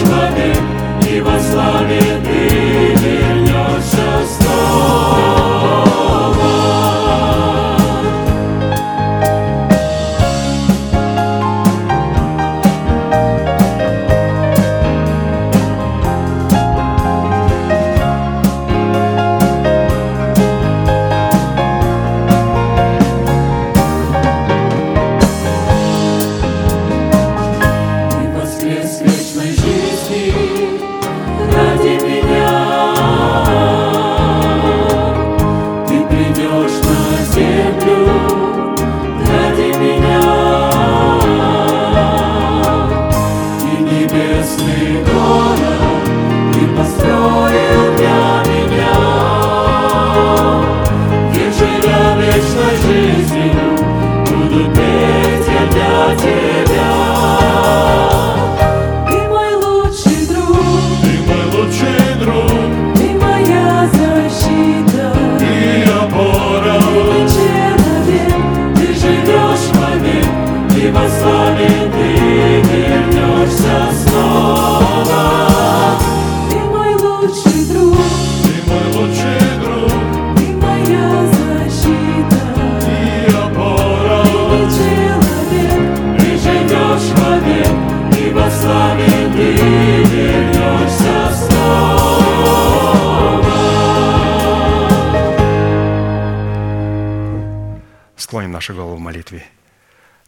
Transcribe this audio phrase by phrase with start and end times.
[0.00, 0.52] воды
[1.14, 2.11] и во славе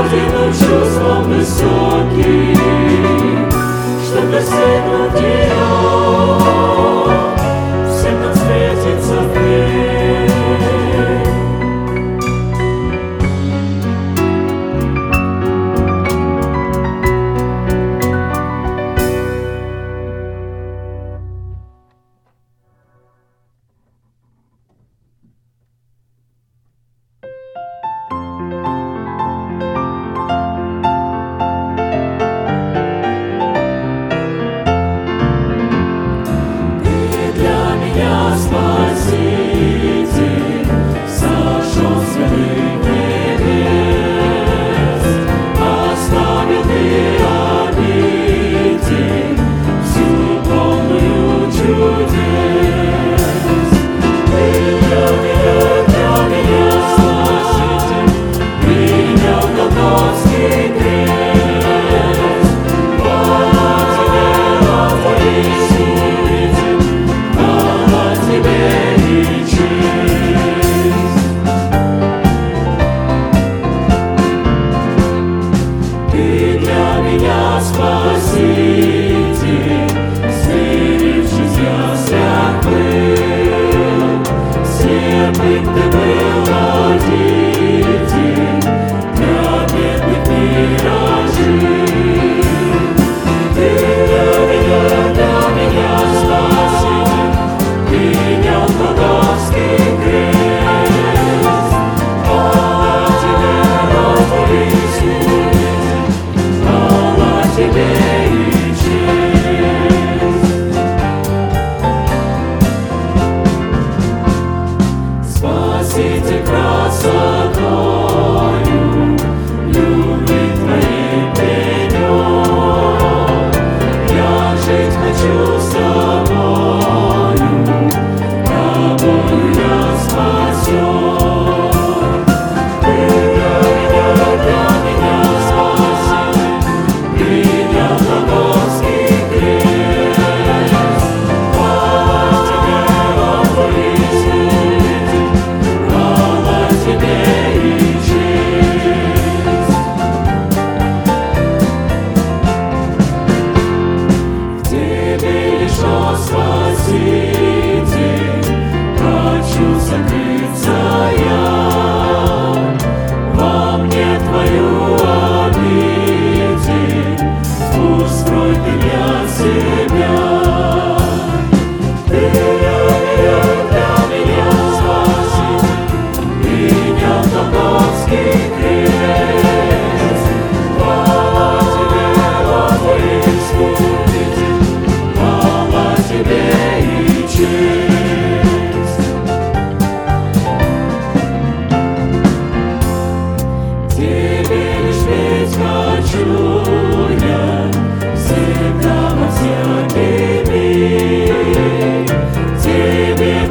[0.00, 2.56] Божий над сыну высоким,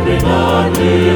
[0.03, 1.08] primari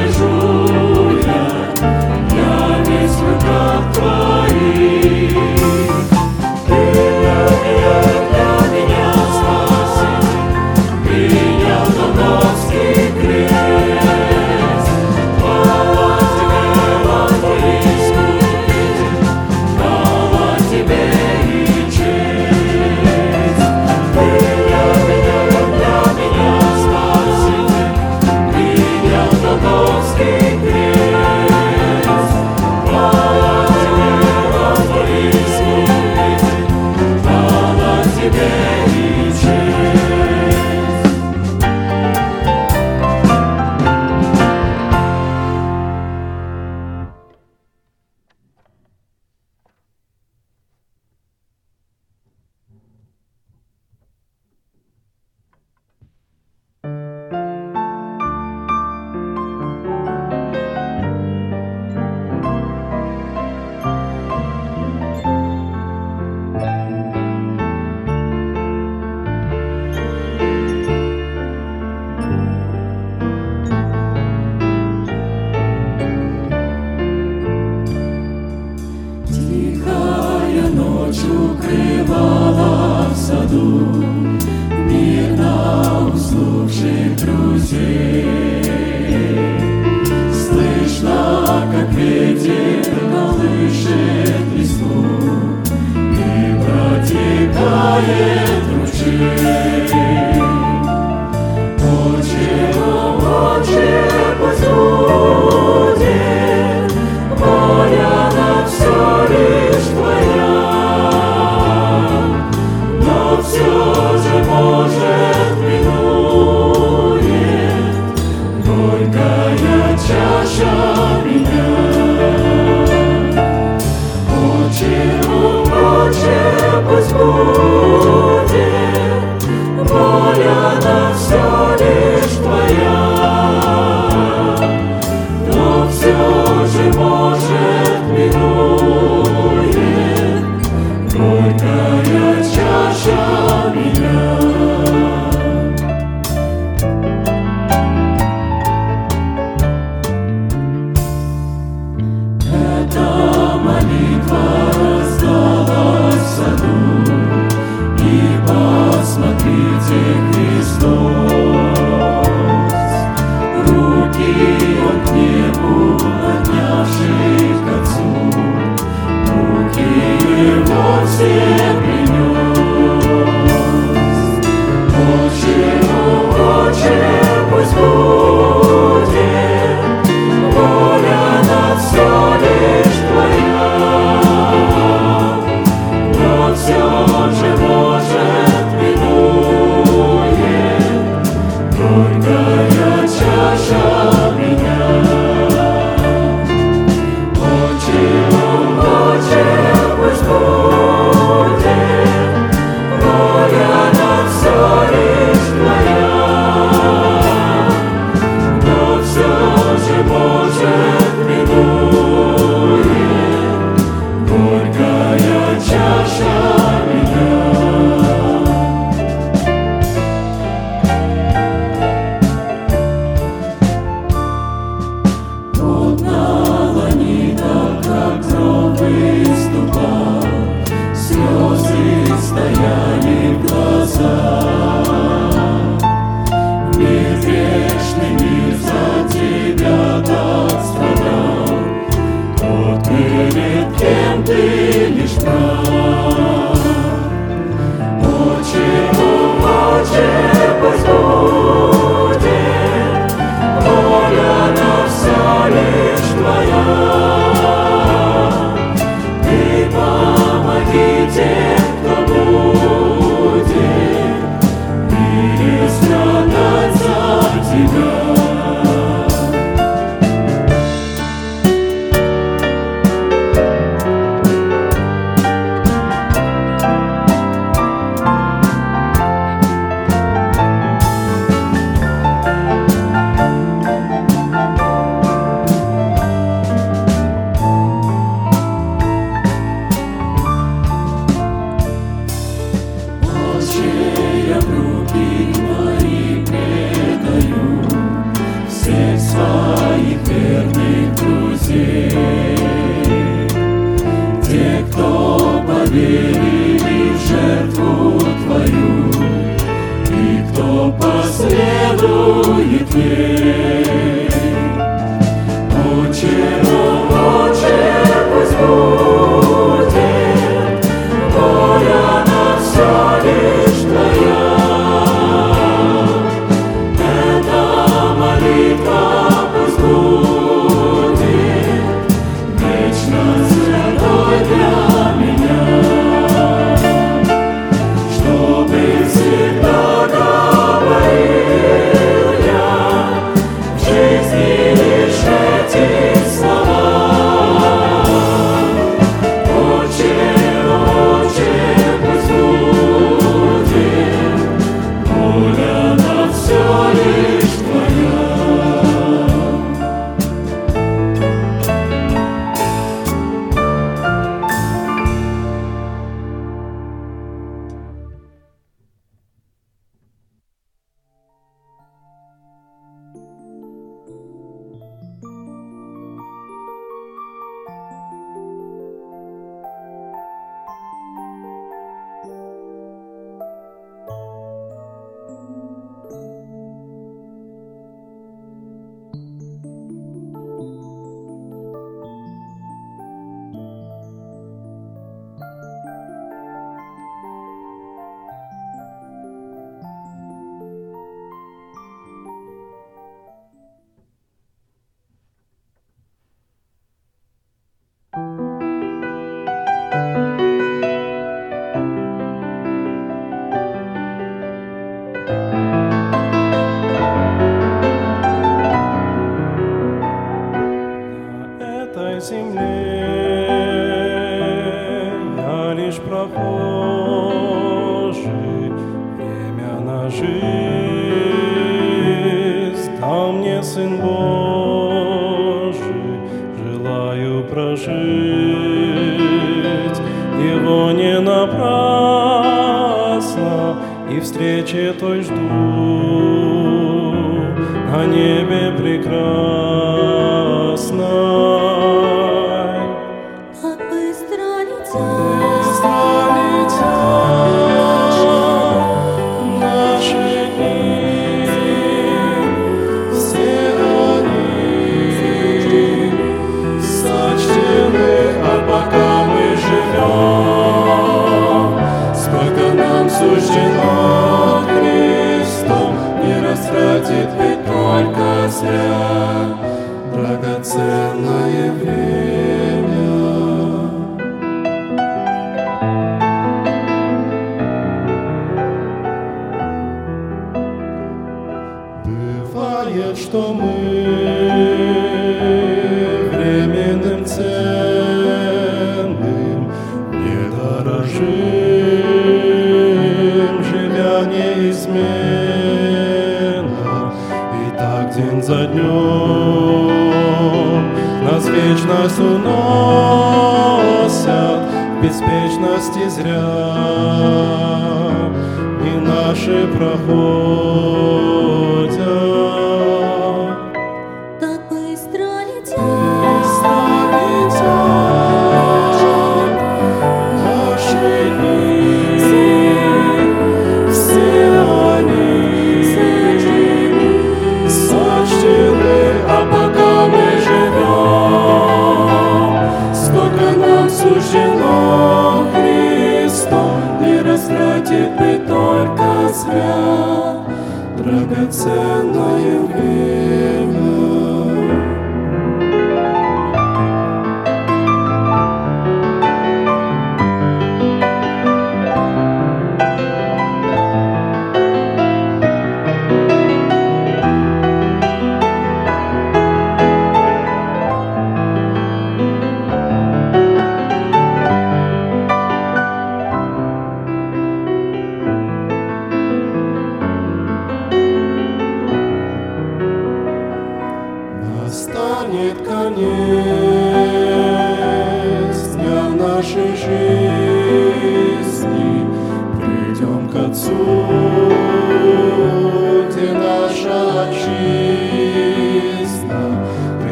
[203.54, 203.93] Чтобы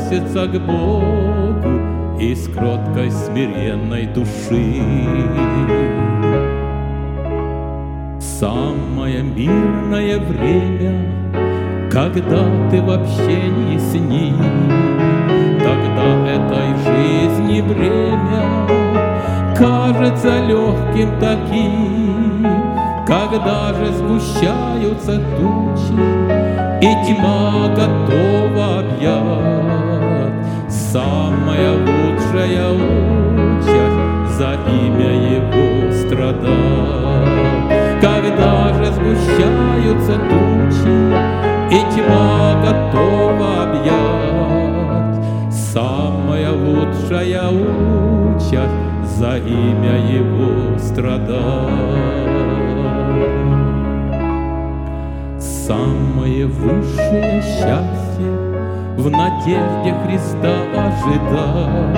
[0.00, 4.82] возносится к Богу из кроткой смиренной души.
[8.20, 14.36] Самое мирное время, когда ты в общении с ним,
[15.58, 18.66] Тогда этой жизни бремя
[19.56, 22.46] кажется легким таким,
[23.06, 26.40] Когда же сгущаются тучи,
[26.80, 29.79] и тьма готова объять.
[30.92, 36.50] Самая лучшая участь за имя Его страдать.
[38.00, 40.98] Когда же сгущаются тучи,
[41.70, 51.30] и тьма готова объять, Самая лучшая участь за имя Его страдать.
[55.38, 58.39] Самое высшее счастье
[59.00, 61.96] в надежде Христа ожидать,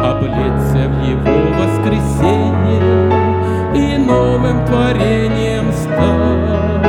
[0.00, 2.80] Облечься в Его воскресенье
[3.74, 6.84] и новым творением стать.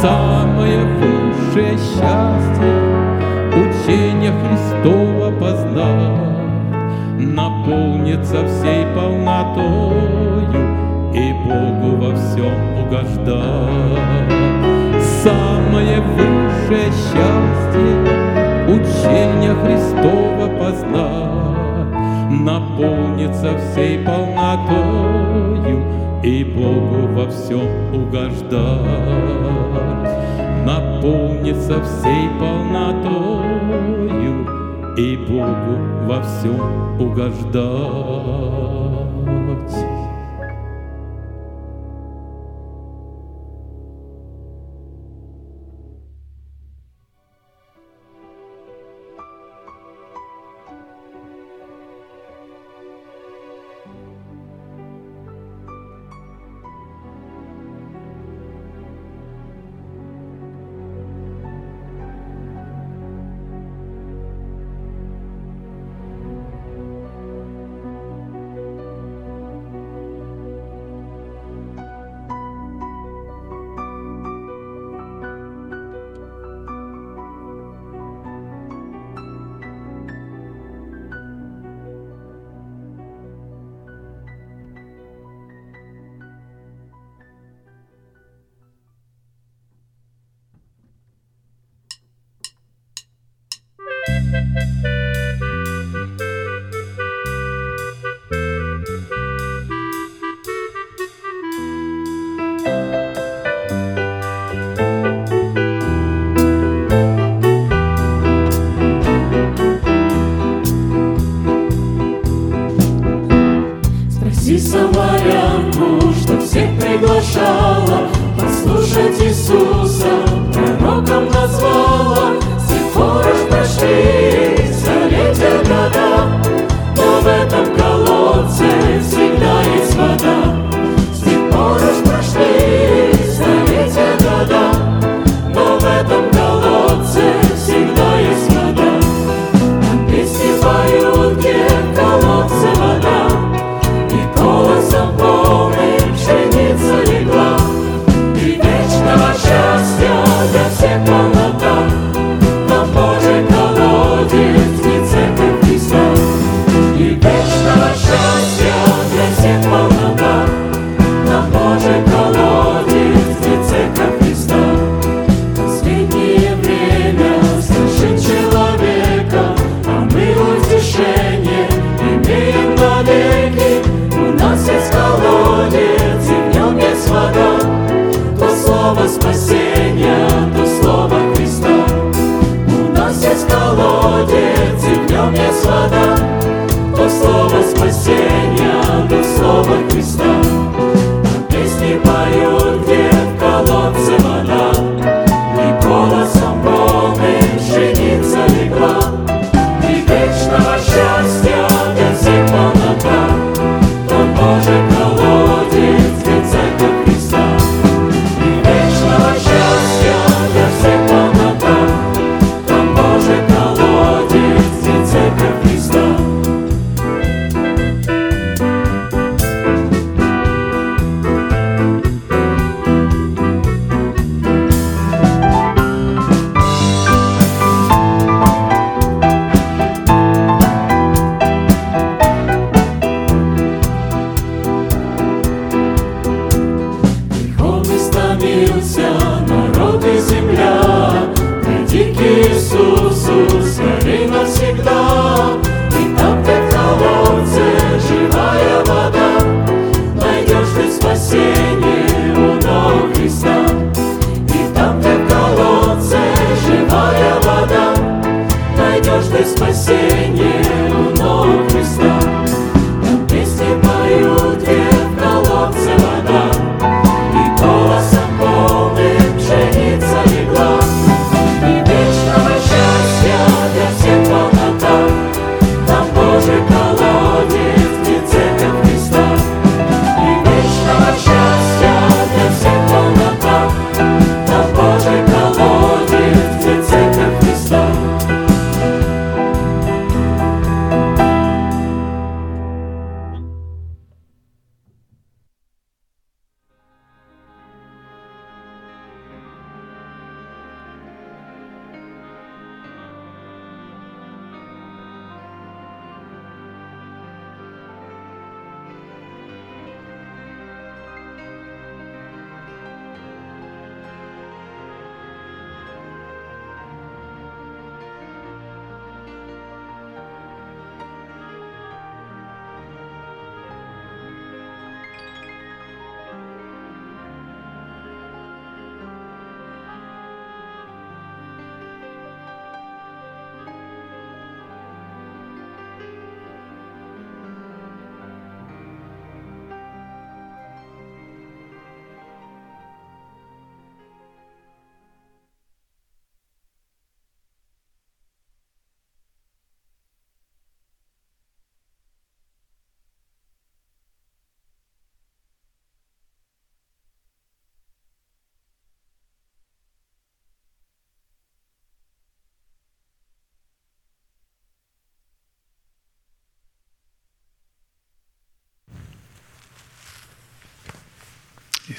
[0.00, 2.72] Самое высшее счастье
[3.50, 6.78] учение Христова познать,
[7.18, 10.52] наполниться всей полнотою
[11.12, 14.28] и Богу во всем угождать.
[15.22, 18.07] Самое высшее счастье
[19.08, 25.82] учение Христова познать, наполниться всей полнотою
[26.22, 28.52] и Богу во всем угождать,
[30.64, 33.66] наполниться всей полнотою
[34.96, 38.47] и Богу во всем угождать.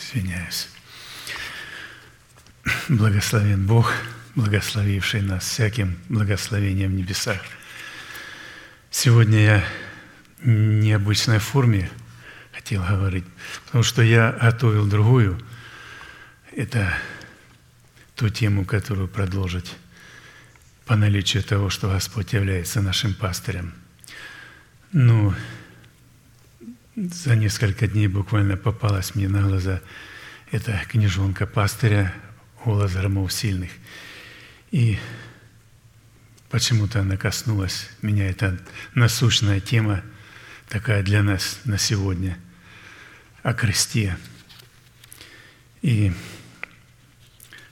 [0.09, 0.67] Извиняюсь.
[2.87, 3.93] Благословен Бог,
[4.33, 7.39] благословивший нас всяким благословением в небесах.
[8.89, 9.65] Сегодня я
[10.41, 11.91] в необычной форме
[12.51, 13.25] хотел говорить,
[13.65, 15.39] потому что я готовил другую.
[16.55, 16.91] Это
[18.15, 19.75] ту тему, которую продолжить
[20.87, 23.75] по наличию того, что Господь является нашим пастырем.
[24.91, 25.35] Ну,
[27.07, 29.81] за несколько дней буквально попалась мне на глаза
[30.51, 32.13] эта книжонка пастыря
[32.65, 33.71] «Голос громов сильных».
[34.71, 34.99] И
[36.49, 38.29] почему-то она коснулась меня.
[38.29, 38.59] Это
[38.95, 40.03] насущная тема
[40.67, 42.37] такая для нас на сегодня
[43.43, 44.17] о кресте.
[45.81, 46.11] И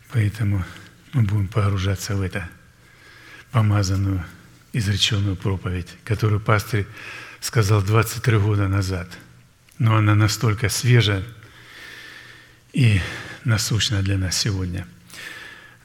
[0.09, 0.63] поэтому
[1.11, 2.49] мы будем погружаться в это
[3.51, 4.23] помазанную,
[4.71, 6.87] изреченную проповедь, которую пастырь
[7.47, 9.07] сказал 23 года назад.
[9.79, 11.23] Но она настолько свежая
[12.73, 12.99] и
[13.45, 14.85] насущна для нас сегодня.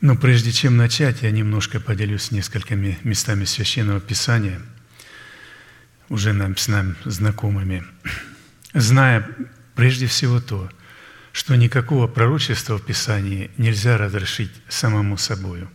[0.00, 4.60] Но прежде чем начать, я немножко поделюсь несколькими местами Священного Писания,
[6.08, 7.84] уже нам с нами знакомыми,
[8.74, 9.24] зная
[9.76, 10.68] прежде всего то,
[11.30, 15.70] что никакого пророчества в Писании нельзя разрешить самому собою,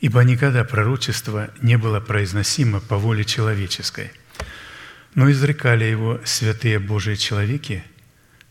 [0.00, 4.10] ибо никогда пророчество не было произносимо по воле человеческой–
[5.16, 7.82] но изрекали его святые Божьи человеки,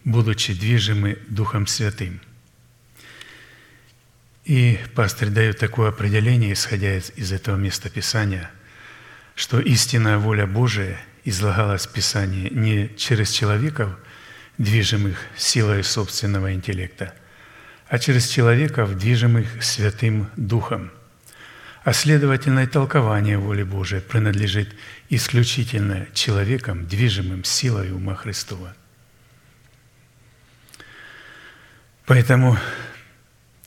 [0.04, 2.20] будучи движимы Духом Святым.
[4.46, 8.50] И пастырь дает такое определение, исходя из этого места Писания,
[9.36, 13.92] что истинная воля Божия излагалась в Писании не через человеков,
[14.58, 17.14] движимых силой собственного интеллекта,
[17.90, 20.92] а через человеков, движимых Святым Духом–
[21.86, 24.76] а следовательно и толкование воли Божией принадлежит
[25.10, 28.76] исключительно человекам, движимым силой ума Христова.
[32.06, 32.58] Поэтому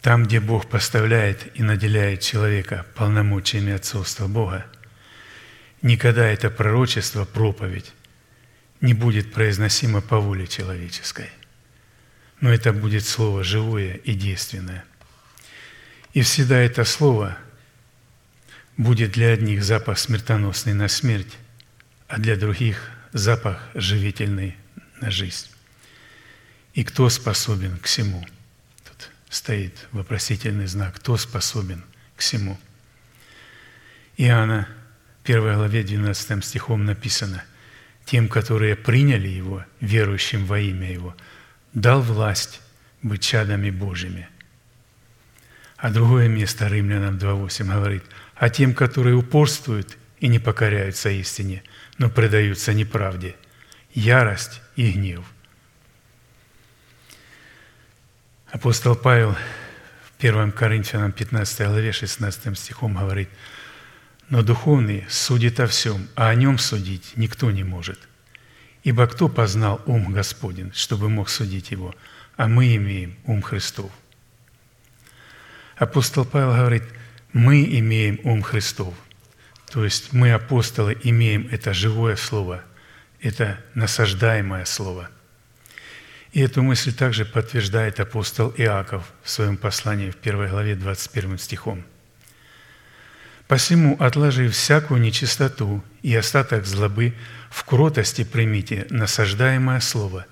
[0.01, 4.67] там, где Бог поставляет и наделяет человека полномочиями отцовства Бога,
[5.83, 7.93] никогда это пророчество, проповедь
[8.81, 11.31] не будет произносимо по воле человеческой,
[12.41, 14.85] но это будет слово живое и действенное.
[16.15, 17.37] И всегда это слово
[18.79, 21.37] будет для одних запах смертоносный на смерть,
[22.07, 24.57] а для других запах живительный
[25.01, 25.49] на жизнь.
[26.75, 28.25] И кто способен к всему?
[28.85, 30.95] Тут стоит вопросительный знак.
[30.97, 31.85] Кто способен
[32.17, 32.59] к всему?
[34.17, 34.69] Иоанна,
[35.25, 37.45] 1 главе 12 стихом написано,
[38.05, 41.17] «Тем, которые приняли Его, верующим во имя Его,
[41.75, 42.61] дал власть
[43.03, 44.29] быть чадами Божьими».
[45.79, 48.05] А другое место Римлянам 2.8 говорит,
[48.35, 51.63] «А тем, которые упорствуют и не покоряются истине,
[51.97, 53.37] но предаются неправде,
[53.95, 55.25] ярость и гнев–
[58.51, 63.29] Апостол Павел в 1 Коринфянам 15 главе 16 стихом говорит,
[64.31, 68.09] «Но духовный судит о всем, а о нем судить никто не может.
[68.85, 71.95] Ибо кто познал ум Господень, чтобы мог судить его,
[72.39, 73.93] а мы имеем ум Христов».
[75.79, 76.85] Апостол Павел говорит,
[77.33, 78.95] мы имеем ум Христов.
[79.71, 82.63] То есть мы, апостолы, имеем это живое слово,
[83.21, 85.09] это насаждаемое слово–
[86.33, 91.85] и эту мысль также подтверждает апостол Иаков в своем послании в первой главе 21 стихом.
[93.47, 97.15] «Посему, отложив всякую нечистоту и остаток злобы,
[97.51, 100.27] в кротости примите насаждаемое слово,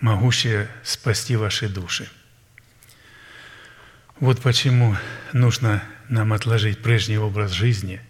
[0.00, 2.08] могущее спасти ваши души».
[4.18, 4.96] Вот почему
[5.32, 8.00] нужно нам отложить прежний образ жизни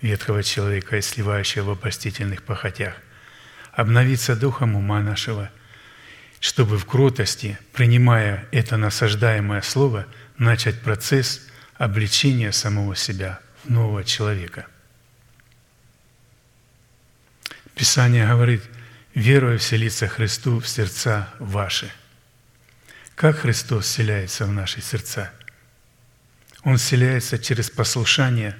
[0.00, 2.94] ветхого человека и сливающего в обольстительных похотях,
[3.72, 5.50] обновиться духом ума нашего–
[6.40, 10.06] чтобы в кротости, принимая это насаждаемое слово,
[10.38, 14.66] начать процесс обличения самого себя в нового человека.
[17.74, 18.62] Писание говорит,
[19.14, 21.92] веруя вселиться Христу в сердца ваши.
[23.20, 25.30] Как Христос вселяется в наши сердца?
[26.64, 28.56] Он вселяется через послушание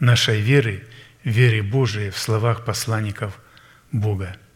[0.00, 0.86] нашей веры,
[1.24, 3.40] вере Божией в словах посланников
[3.90, 4.36] Бога–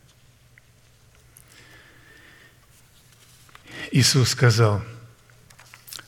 [3.92, 4.82] Иисус сказал,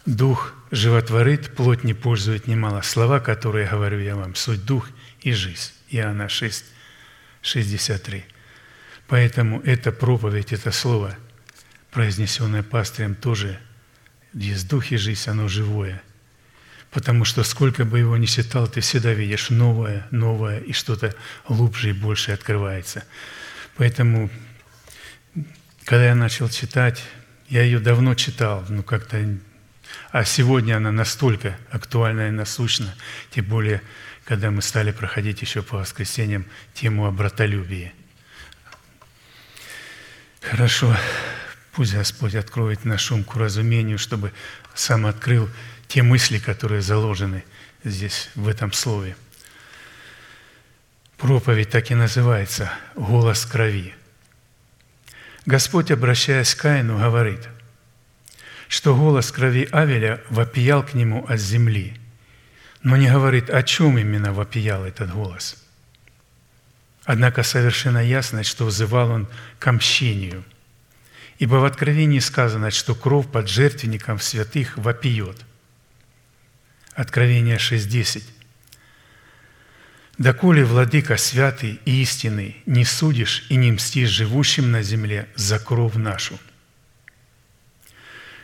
[0.04, 2.82] «Дух животворит, плоть не пользует немало».
[2.82, 4.90] Слова, которые говорю я вам, суть дух
[5.22, 5.72] и жизнь.
[5.88, 6.66] Иоанна 6,
[7.40, 8.26] 63.
[9.06, 11.16] Поэтому эта проповедь, это слово,
[11.90, 13.58] произнесенное пастырем, тоже
[14.32, 16.02] есть дух и жизнь, оно живое.
[16.90, 21.14] Потому что сколько бы его ни читал, ты всегда видишь новое, новое, и что-то
[21.48, 23.04] глубже и больше открывается.
[23.76, 24.30] Поэтому,
[25.84, 27.04] когда я начал читать
[27.48, 29.38] я ее давно читал, но как-то...
[30.10, 32.94] А сегодня она настолько актуальна и насущна,
[33.30, 33.82] тем более,
[34.24, 37.94] когда мы стали проходить еще по воскресеньям тему о братолюбии.
[40.42, 40.94] Хорошо,
[41.78, 44.32] пусть Господь откроет наш ум к разумению, чтобы
[44.74, 45.48] сам открыл
[45.86, 47.44] те мысли, которые заложены
[47.84, 49.16] здесь, в этом слове.
[51.18, 53.94] Проповедь так и называется «Голос крови».
[55.46, 57.48] Господь, обращаясь к Каину, говорит,
[58.66, 61.96] что голос крови Авеля вопиял к нему от земли,
[62.82, 65.64] но не говорит, о чем именно вопиял этот голос.
[67.04, 69.28] Однако совершенно ясно, что взывал он
[69.60, 70.42] к мщению,
[71.38, 75.44] ибо в Откровении сказано, что кровь под жертвенником святых вопиет.
[76.94, 78.24] Откровение 6.10.
[80.18, 85.94] Доколе, владыка святый и истинный, не судишь и не мстишь живущим на земле за кровь
[85.94, 86.40] нашу.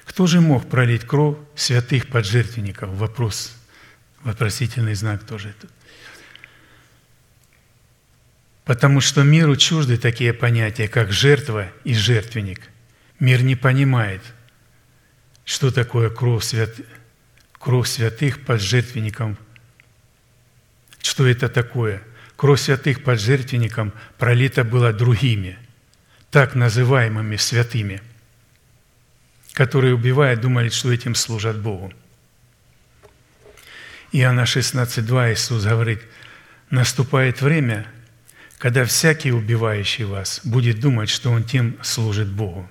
[0.04, 2.90] Кто же мог пролить кровь святых поджертвенников?
[2.90, 3.56] Вопрос,
[4.22, 5.52] вопросительный знак тоже.
[8.64, 12.70] Потому что миру чужды такие понятия, как жертва и жертвенник.
[13.24, 14.20] Мир не понимает,
[15.46, 16.74] что такое кровь, свят...
[17.58, 19.38] кровь святых под жертвенником
[21.00, 22.02] что это такое.
[22.36, 25.56] Кровь святых под жертвенником пролита была другими,
[26.30, 28.02] так называемыми святыми,
[29.54, 31.94] которые, убивая, думали, что этим служат Богу.
[34.12, 36.02] Иоанна 16.2 Иисус говорит,
[36.68, 37.86] «Наступает время,
[38.58, 42.68] когда всякий, убивающий вас, будет думать, что он тем служит Богу».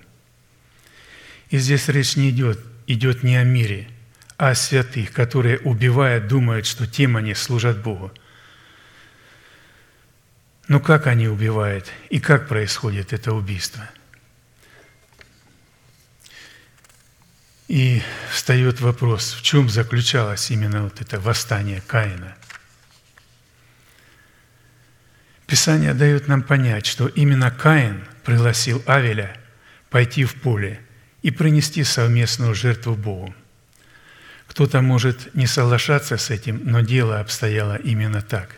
[1.54, 3.88] И здесь речь не идет, идет не о мире,
[4.38, 8.12] а о святых, которые, убивая, думают, что тем они служат Богу–
[10.68, 13.88] но как они убивают и как происходит это убийство?
[17.68, 18.02] И
[18.32, 22.36] встает вопрос, в чем заключалось именно вот это восстание Каина.
[25.48, 29.36] Писание дает нам понять, что именно Каин, пригласил Авеля
[29.90, 30.83] пойти в поле
[31.24, 33.34] и принести совместную жертву Богу.
[34.48, 38.58] Кто-то может не соглашаться с этим, но дело обстояло именно так.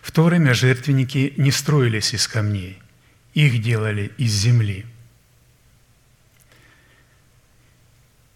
[0.00, 2.78] В то время жертвенники не строились из камней,
[3.34, 4.86] их делали из земли.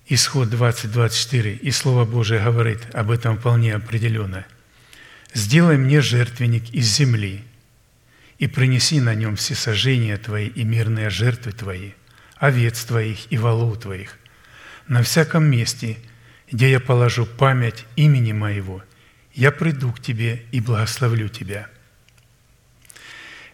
[0.06, 4.44] Исход 20.24, и Слово Божие говорит об этом вполне определенно.
[5.32, 7.42] «Сделай мне жертвенник из земли,
[8.38, 11.92] и принеси на нем все сожжения Твои и мирные жертвы Твои,
[12.42, 14.18] овец Твоих и волов Твоих,
[14.88, 15.96] на всяком месте,
[16.50, 18.82] где я положу память имени Моего,
[19.32, 21.68] я приду к Тебе и благословлю Тебя».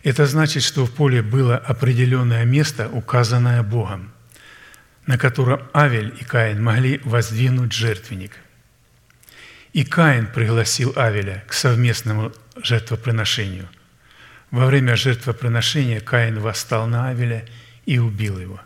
[0.05, 4.13] Это значит, что в поле было определенное место, указанное Богом,
[5.07, 8.33] на котором Авель и Каин могли воздвинуть жертвенник.
[9.73, 12.33] И Каин пригласил Авеля к совместному
[12.63, 13.69] жертвоприношению–
[14.51, 17.45] во время жертвоприношения Каин восстал на Авеля
[17.85, 18.61] и убил его.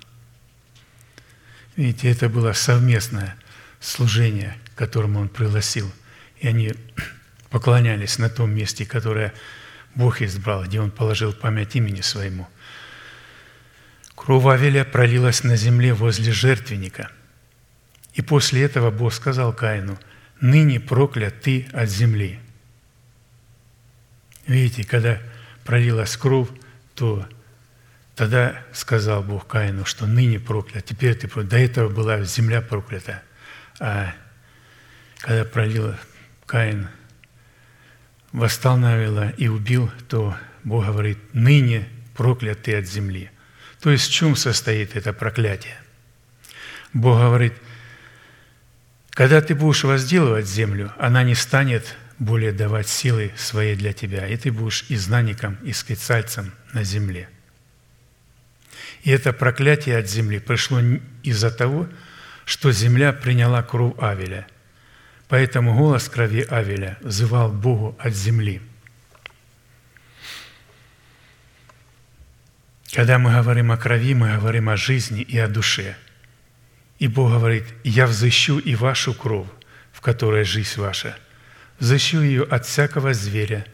[1.83, 3.35] Видите, это было совместное
[3.81, 5.91] служение, к которому он пригласил.
[6.39, 6.75] И они
[7.51, 9.35] поклонялись на том месте, которое
[9.97, 12.47] Бог избрал, где он положил память имени своему.
[14.15, 17.11] Кровь Авеля пролилась на земле возле жертвенника.
[18.15, 19.99] И после этого Бог сказал Каину,
[20.41, 22.39] «Ныне проклят ты от земли».
[24.47, 25.19] Видите, когда
[25.65, 26.49] пролилась кровь,
[26.95, 27.27] то
[28.23, 31.49] тогда сказал Бог Каину, что ныне проклят, теперь ты проклят.
[31.49, 33.21] До этого была земля проклята.
[33.81, 34.15] А
[35.19, 35.99] когда пролила
[36.47, 36.87] Каин,
[38.31, 38.79] восстал
[39.37, 43.29] и убил, то Бог говорит, ныне проклят ты от земли.
[43.81, 45.77] То есть в чем состоит это проклятие?
[46.93, 47.55] Бог говорит,
[49.11, 54.37] когда ты будешь возделывать землю, она не станет более давать силы своей для тебя, и
[54.37, 57.29] ты будешь и знаником, и скрицальцем на земле.
[59.03, 60.81] И это проклятие от земли пришло
[61.23, 61.89] из-за того,
[62.45, 64.47] что земля приняла кровь Авеля.
[65.29, 68.61] Поэтому голос крови Авеля взывал Богу от земли.
[72.93, 75.97] Когда мы говорим о крови, мы говорим о жизни и о душе.
[76.99, 79.49] И Бог говорит, «Я взыщу и вашу кровь,
[79.93, 81.17] в которой жизнь ваша,
[81.79, 83.67] Защу ее от всякого зверя,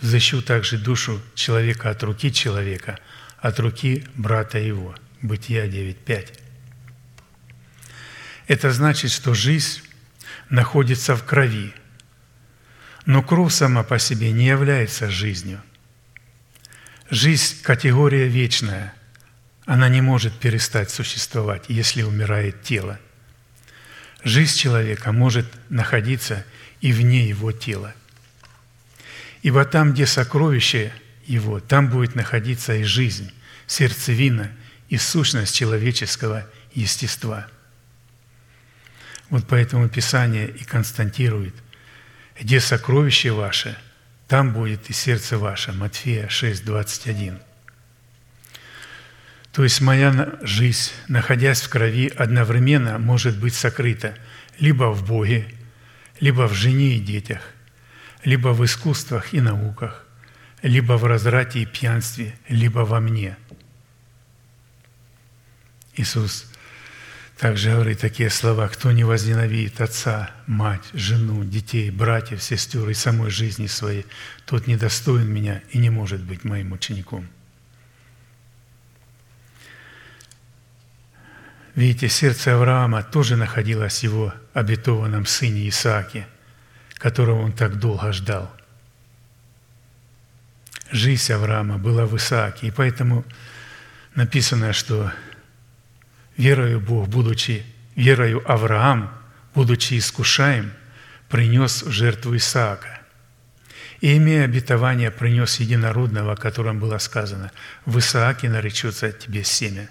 [0.00, 2.98] защу также душу человека от руки человека,
[3.40, 4.94] от руки брата его».
[5.20, 6.28] Бытия 9.5.
[8.46, 9.82] Это значит, что жизнь
[10.48, 11.74] находится в крови,
[13.04, 15.60] но кровь сама по себе не является жизнью.
[17.10, 18.94] Жизнь– категория вечная.
[19.66, 23.00] Она не может перестать существовать, если умирает тело.
[24.22, 26.44] Жизнь человека может находиться–
[26.80, 27.94] и вне его тела.
[29.42, 30.92] Ибо там, где сокровище
[31.28, 33.30] его, там будет находиться и жизнь,
[33.66, 34.50] сердцевина
[34.88, 37.46] и сущность человеческого естества.
[39.28, 41.54] Вот поэтому Писание и константирует,
[42.40, 43.76] где сокровище ваше,
[44.26, 45.72] там будет и сердце ваше.
[45.72, 47.38] Матфея 6, 21.
[49.52, 54.16] То есть моя жизнь, находясь в крови, одновременно может быть сокрыта
[54.58, 55.46] либо в Боге,
[56.20, 57.40] либо в жене и детях,
[58.24, 60.06] либо в искусствах и науках,
[60.62, 63.36] либо в разврате и пьянстве, либо во мне.
[65.94, 66.50] Иисус
[67.38, 73.30] также говорит такие слова, кто не возненавидит отца, мать, жену, детей, братьев, сестер и самой
[73.30, 74.06] жизни своей,
[74.44, 77.28] тот недостоин меня и не может быть моим учеником.
[81.76, 86.26] Видите, сердце Авраама тоже находилось в его обетованном сыне Исааке,
[86.94, 88.57] которого он так долго ждал.
[90.90, 93.24] Жизнь Авраама была в Исааке, и поэтому
[94.14, 95.12] написано, что
[96.36, 97.62] верою Бог, будучи
[97.94, 99.12] верою Авраам,
[99.54, 100.72] будучи искушаем,
[101.28, 103.00] принес жертву Исаака.
[104.00, 107.50] И, имея обетование, принес единородного, о котором было сказано,
[107.84, 109.88] «В Исааке наречется тебе семя».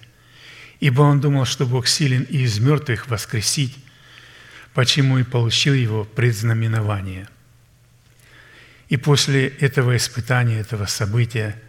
[0.80, 3.76] Ибо он думал, что Бог силен и из мертвых воскресить,
[4.74, 7.28] почему и получил его предзнаменование.
[8.88, 11.60] И после этого испытания, этого события,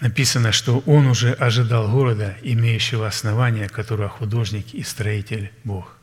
[0.00, 5.96] написано, что он уже ожидал города, имеющего основания, которого художник и строитель Бог.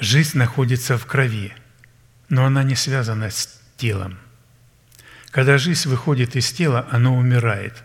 [0.00, 1.52] Жизнь находится в крови,
[2.28, 4.18] но она не связана с телом–
[5.30, 7.84] когда жизнь выходит из тела, оно умирает.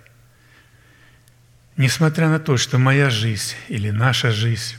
[1.75, 4.75] Несмотря на то, что моя жизнь или наша жизнь,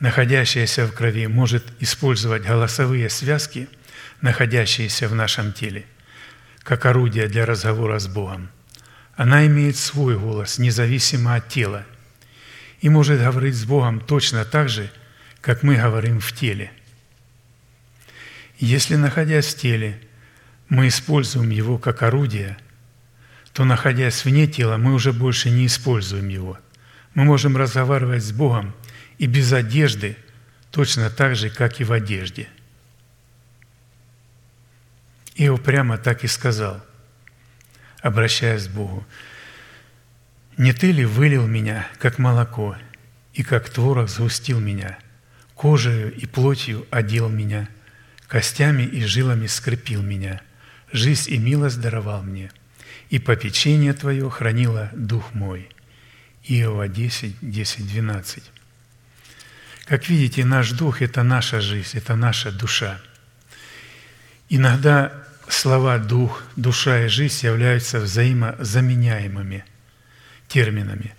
[0.00, 3.68] находящаяся в крови, может использовать голосовые связки,
[4.20, 5.86] находящиеся в нашем теле,
[6.62, 8.50] как орудие для разговора с Богом.
[9.16, 11.84] Она имеет свой голос, независимо от тела,
[12.80, 14.90] и может говорить с Богом точно так же,
[15.40, 16.70] как мы говорим в теле.
[18.58, 20.00] Если, находясь в теле,
[20.68, 22.56] мы используем его как орудие,
[23.52, 26.58] то, находясь вне тела, мы уже больше не используем его.
[27.14, 28.74] Мы можем разговаривать с Богом
[29.18, 30.16] и без одежды,
[30.70, 32.48] точно так же, как и в одежде.
[35.34, 36.84] Иов прямо так и сказал,
[38.00, 39.06] обращаясь к Богу,
[40.56, 42.76] «Не ты ли вылил меня, как молоко,
[43.32, 44.98] и как творог сгустил меня,
[45.54, 47.68] кожею и плотью одел меня,
[48.26, 50.40] костями и жилами скрепил меня,
[50.92, 52.50] жизнь и милость даровал мне,
[53.10, 55.68] и попечение Твое хранило дух мой».
[56.44, 58.42] Иова 10, 10, 12.
[59.88, 63.00] Как видите, наш дух– это наша жизнь, это наша душа.
[64.50, 65.12] Иногда
[65.48, 69.64] слова «дух», «душа» и «жизнь» являются взаимозаменяемыми
[70.46, 71.14] терминами.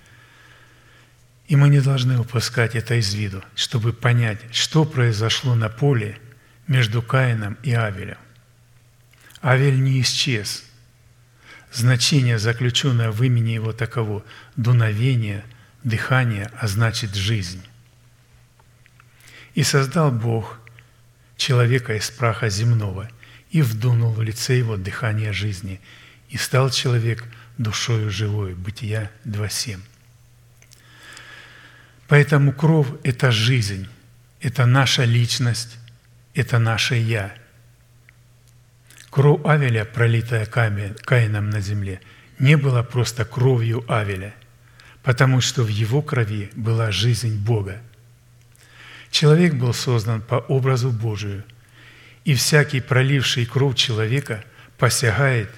[1.48, 6.20] И мы не должны упускать это из виду, чтобы понять, что произошло на поле
[6.68, 8.20] между Каином и Авелем.
[9.42, 10.64] Авель не исчез.
[11.72, 14.24] Значение, заключенное в имени его таково–
[14.58, 15.44] дуновение,
[15.84, 17.64] дыхание, а значит жизнь.
[19.60, 20.58] И создал Бог
[21.36, 23.10] человека из праха земного
[23.52, 25.82] и вдунул в лице его дыхание жизни,
[26.30, 27.26] и стал человек
[27.58, 28.54] душою живой.
[28.54, 29.82] Бытия 2.7.
[32.08, 33.90] Поэтому кровь– это жизнь,
[34.40, 35.78] это наша личность,
[36.34, 37.36] это наше «я».
[39.10, 42.00] Кровь Авеля, пролитая Каином на земле,
[42.40, 44.34] не была просто кровью Авеля,
[45.04, 47.82] потому что в его крови была жизнь Бога.
[49.12, 51.44] Человек был создан по образу Божию,
[52.26, 54.44] и всякий проливший кровь человека
[54.78, 55.50] посягает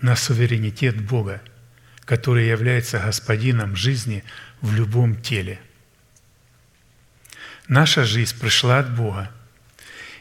[0.00, 1.40] на суверенитет Бога,
[2.04, 4.24] который является господином жизни
[4.60, 5.58] в любом теле–
[7.68, 9.30] Наша жизнь пришла от Бога,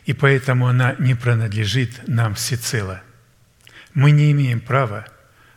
[0.05, 3.01] и поэтому она не принадлежит нам всецело.
[3.93, 5.07] Мы не имеем права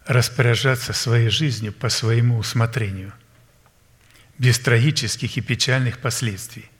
[0.06, 3.12] распоряжаться своей жизнью по своему усмотрению,
[4.38, 6.70] без трагических и печальных последствий.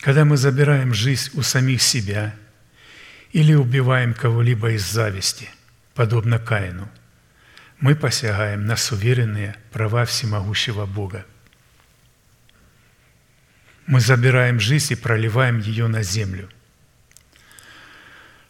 [0.00, 2.34] Когда мы забираем жизнь у самих себя
[3.32, 5.48] или убиваем кого-либо из зависти,
[5.94, 6.88] подобно Каину,
[7.80, 11.24] мы посягаем на суверенные права всемогущего Бога–
[13.86, 16.48] мы забираем жизнь и проливаем ее на землю.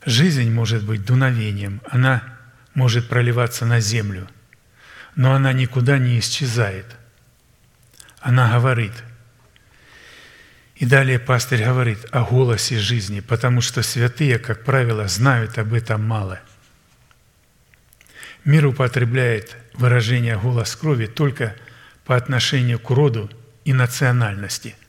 [0.06, 2.22] Жизнь может быть дуновением, она
[2.74, 4.28] может проливаться на землю,
[5.14, 6.96] но она никуда не исчезает.
[8.20, 8.92] Она говорит.
[10.76, 16.04] И далее пастырь говорит о голосе жизни, потому что святые, как правило, знают об этом
[16.04, 16.40] мало.
[18.44, 21.56] Мир употребляет выражение «голос крови» только
[22.04, 23.30] по отношению к роду
[23.64, 24.76] и национальности–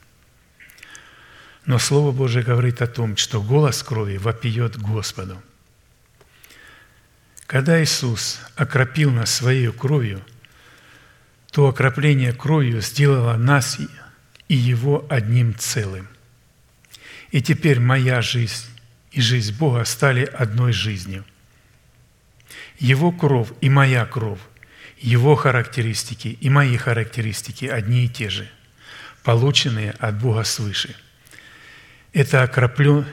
[1.68, 5.44] но Слово Божие говорит о том, что голос крови вопиет Господу.
[7.46, 10.22] Когда Иисус окропил нас Своей кровью,
[11.52, 13.80] то окропление кровью сделало нас
[14.48, 16.08] и Его одним целым.
[17.32, 18.66] И теперь моя жизнь
[19.12, 21.26] и жизнь Бога стали одной жизнью.
[22.78, 24.40] Его кровь и моя кровь,
[25.00, 28.50] Его характеристики и мои характеристики одни и те же,
[29.24, 30.96] полученные от Бога свыше–
[32.18, 33.06] это окроплен,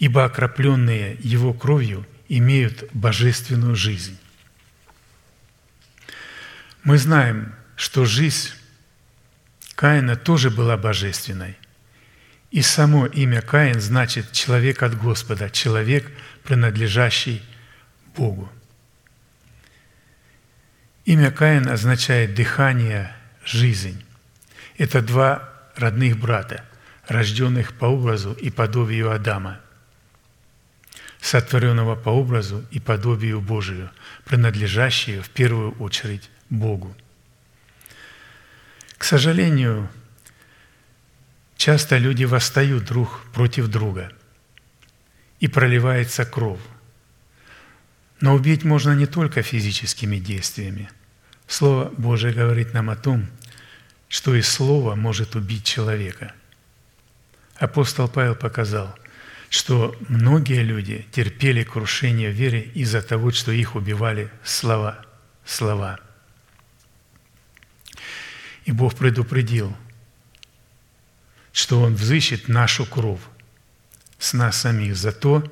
[0.00, 4.18] ибо окропленные Его кровью имеют божественную жизнь.
[6.82, 8.50] Мы знаем, что жизнь
[9.80, 11.56] Каина тоже была божественной.
[12.50, 16.06] И само имя Каин значит «человек от Господа», человек,
[16.44, 17.42] принадлежащий
[18.14, 18.52] Богу.
[21.06, 24.04] Имя Каин означает «дыхание», «жизнь».
[24.76, 26.62] Это два родных брата–
[27.08, 29.60] рожденных по образу и подобию Адама,
[31.22, 33.90] сотворенного по образу и подобию Божию,
[34.26, 36.94] принадлежащие в первую очередь Богу.
[39.00, 39.88] К сожалению,
[41.56, 44.12] часто люди восстают друг против друга,
[45.38, 46.60] и проливается кровь.
[48.20, 50.90] Но убить можно не только физическими действиями.
[51.46, 53.26] Слово Божие говорит нам о том,
[54.08, 56.34] что и слово может убить человека–
[57.56, 58.94] апостол Павел показал,
[59.48, 65.06] что многие люди терпели крушение веры из-за того, что их убивали слова.
[65.46, 66.00] слова.
[68.64, 69.76] И Бог предупредил,
[71.52, 73.20] что Он взыщет нашу кровь
[74.18, 75.44] с нас самих за то,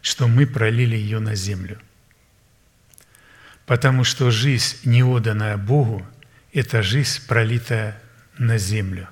[0.00, 1.80] что мы пролили ее на землю.
[3.66, 6.06] Потому что жизнь, не отданная Богу,
[6.52, 8.00] это жизнь, пролитая
[8.38, 9.08] на землю.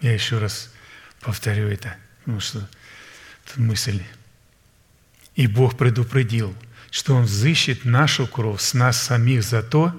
[0.00, 0.72] Я еще раз
[1.20, 2.68] повторю это, потому что
[3.44, 4.02] это мысль.
[5.34, 6.54] И Бог предупредил,
[6.90, 9.92] что Он взыщет нашу кровь с нас самих за то,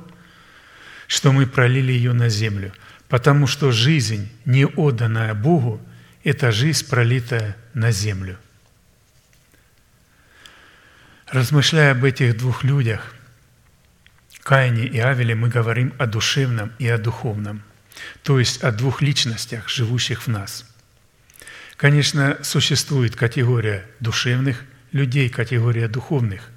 [1.08, 2.74] что мы пролили ее на землю,
[3.08, 5.82] потому что жизнь, не отданная Богу,
[6.24, 8.38] это жизнь, пролитая на землю.
[11.28, 13.14] Размышляя об этих двух людях,
[14.44, 17.62] Каине и Авеле, мы говорим о душевном и о духовном,
[18.24, 20.66] то есть о двух личностях, живущих в нас.
[21.78, 26.50] Конечно, существует категория душевных людей, категория духовных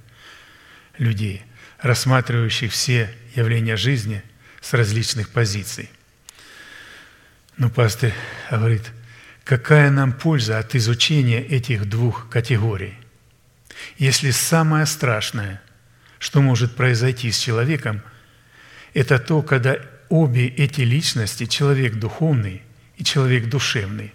[0.98, 1.42] людей,
[1.80, 4.22] рассматривающих все явления жизни
[4.60, 5.90] с различных позиций.
[7.56, 8.12] Но пастор
[8.50, 8.90] говорит–
[9.44, 12.94] Какая нам польза от изучения этих двух категорий?
[13.98, 15.60] Если самое страшное,
[16.18, 18.02] что может произойти с человеком,
[18.94, 19.76] это то, когда
[20.08, 22.62] обе эти личности, человек духовный
[22.96, 24.14] и человек душевный,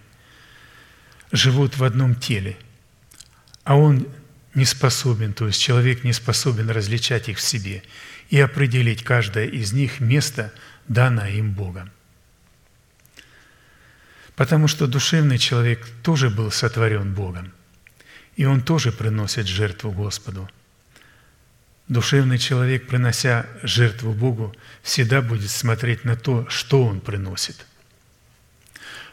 [1.30, 2.56] живут в одном теле,
[3.64, 4.08] а он
[4.58, 7.82] не способен, то есть человек не способен различать их в себе
[8.28, 10.52] и определить каждое из них место,
[10.88, 11.90] данное им Богом.
[14.34, 17.52] Потому что душевный человек тоже был сотворен Богом,
[18.36, 20.50] и он тоже приносит жертву Господу.
[21.86, 27.64] Душевный человек, принося жертву Богу, всегда будет смотреть на то, что он приносит.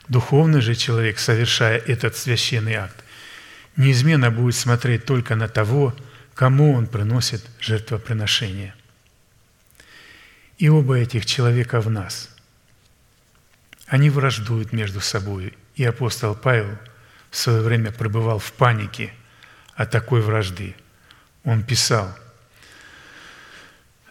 [0.08, 3.05] Духовный же человек, совершая этот священный акт,
[3.78, 5.96] неизменно будет смотреть только на того,
[6.34, 8.74] кому он приносит жертвоприношение.
[10.58, 12.30] И оба этих человека в нас–
[13.88, 15.54] они враждуют между собой.
[15.76, 16.78] И апостол Павел
[17.30, 19.14] в свое время пребывал в панике
[19.76, 20.76] от такой вражды.
[21.44, 22.18] Он писал,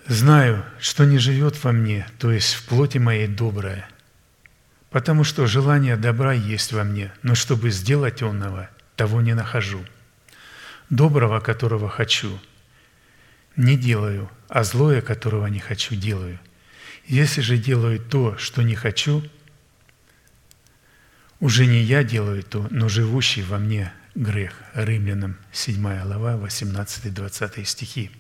[0.07, 3.89] «Знаю, что не живет во мне, то есть в плоти моей доброе,
[4.91, 9.85] потому что желание добра есть во мне, но чтобы сделать онного, того не нахожу.
[10.91, 12.39] Доброго, которого хочу,
[13.57, 16.39] не делаю, а злое, которого не хочу, делаю.
[17.07, 19.23] Если же делаю то, что не хочу,
[21.41, 24.55] уже не я делаю то, но живущий во мне грех.
[24.75, 28.11] Римлянам 7 глава, 18-20 стихи.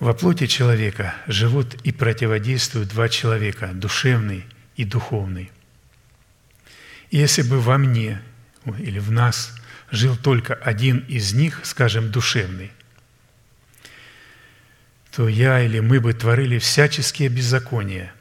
[0.00, 4.44] Во плоти человека живут и противодействуют два человека, душевный
[4.76, 5.50] и духовный.
[7.10, 8.20] Если бы во мне
[8.78, 9.54] или в нас
[9.90, 12.72] жил только один из них, скажем, душевный,
[15.10, 18.12] то я или мы бы творили всяческие беззакония–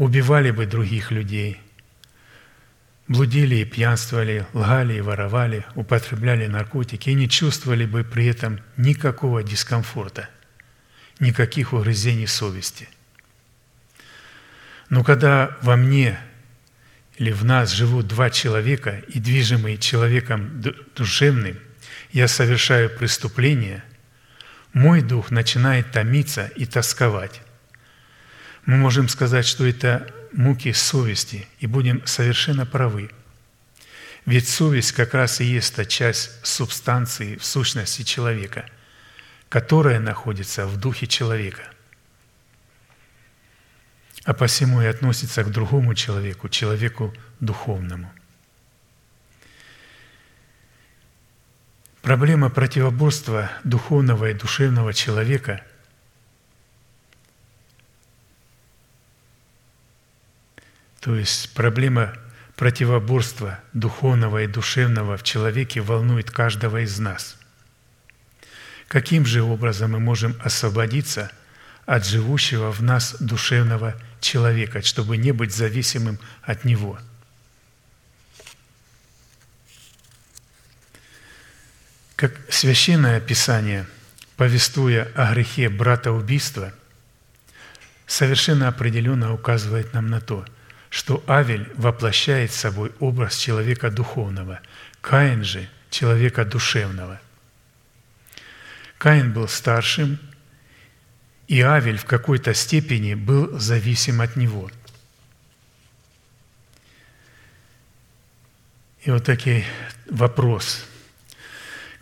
[0.00, 1.60] убивали бы других людей,
[3.06, 9.42] блудили и пьянствовали, лгали и воровали, употребляли наркотики и не чувствовали бы при этом никакого
[9.42, 10.30] дискомфорта,
[11.18, 12.88] никаких угрызений совести.
[14.88, 16.18] Но когда во мне
[17.20, 20.60] или в нас живут два человека, и движимый человеком
[20.96, 21.56] душевным,
[22.10, 23.84] я совершаю преступление,
[24.72, 27.40] мой дух начинает томиться и тосковать
[28.66, 33.10] мы можем сказать, что это муки совести, и будем совершенно правы.
[34.26, 38.66] Ведь совесть как раз и есть та часть субстанции в сущности человека,
[39.48, 41.62] которая находится в духе человека.
[44.24, 48.12] А посему и относится к другому человеку, человеку духовному.
[52.02, 55.64] Проблема противоборства духовного и душевного человека–
[61.00, 62.12] То есть проблема
[62.56, 67.38] противоборства духовного и душевного в человеке волнует каждого из нас.
[68.86, 71.30] Каким же образом мы можем освободиться
[71.86, 76.98] от живущего в нас душевного человека, чтобы не быть зависимым от него?
[82.16, 83.86] Как Священное Писание,
[84.36, 86.74] повествуя о грехе брата убийства,
[88.06, 90.44] совершенно определенно указывает нам на то–
[90.90, 94.60] что Авель воплощает собой образ человека духовного,
[95.00, 97.20] Каин же– человека душевного.
[98.98, 100.18] Каин был старшим,
[101.50, 104.70] и Авель в какой-то степени был зависим от него.
[109.02, 109.64] И вот такой
[110.08, 110.84] вопрос.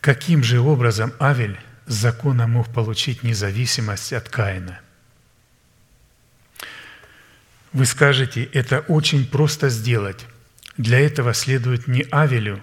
[0.03, 4.81] Каким же образом Авель с закона мог получить независимость от Каина–
[7.73, 10.27] Вы скажете, это очень просто сделать.
[10.77, 12.61] Для этого следует не Авелю,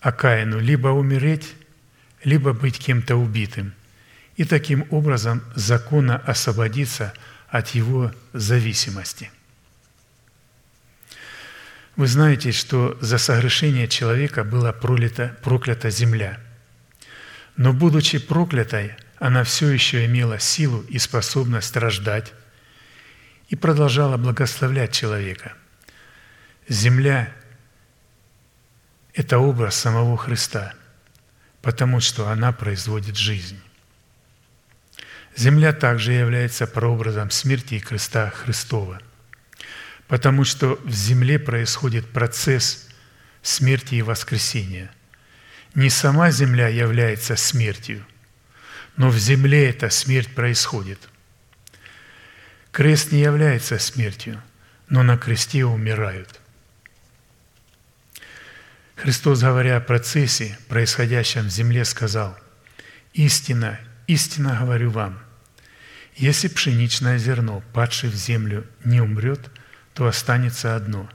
[0.00, 1.54] а Каину либо умереть,
[2.24, 3.74] либо быть кем-то убитым,
[4.36, 7.12] и таким образом законно освободиться
[7.48, 9.30] от его зависимости.
[11.96, 16.38] Вы знаете, что за согрешение человека была пролита, проклята земля.
[17.56, 22.34] Но будучи проклятой, она все еще имела силу и способность рождать
[23.48, 25.54] и продолжала благословлять человека.
[26.68, 27.32] Земля–
[29.14, 30.74] это образ самого Христа,
[31.62, 33.58] потому что она производит жизнь.
[35.36, 39.00] Земля также является прообразом смерти и креста Христова,
[40.08, 42.88] потому что в земле происходит процесс
[43.42, 44.90] смерти и воскресения.
[45.74, 48.04] Не сама земля является смертью,
[48.96, 50.98] но в земле эта смерть происходит–
[52.76, 54.42] Крест не является смертью,
[54.90, 56.42] но на кресте умирают.
[58.96, 62.36] Христос, говоря о процессе, происходящем в земле, сказал,
[63.14, 65.18] «Истина, истинно говорю вам,
[66.16, 69.50] если пшеничное зерно, падшее в землю, не умрет,
[69.94, 71.08] то останется одно,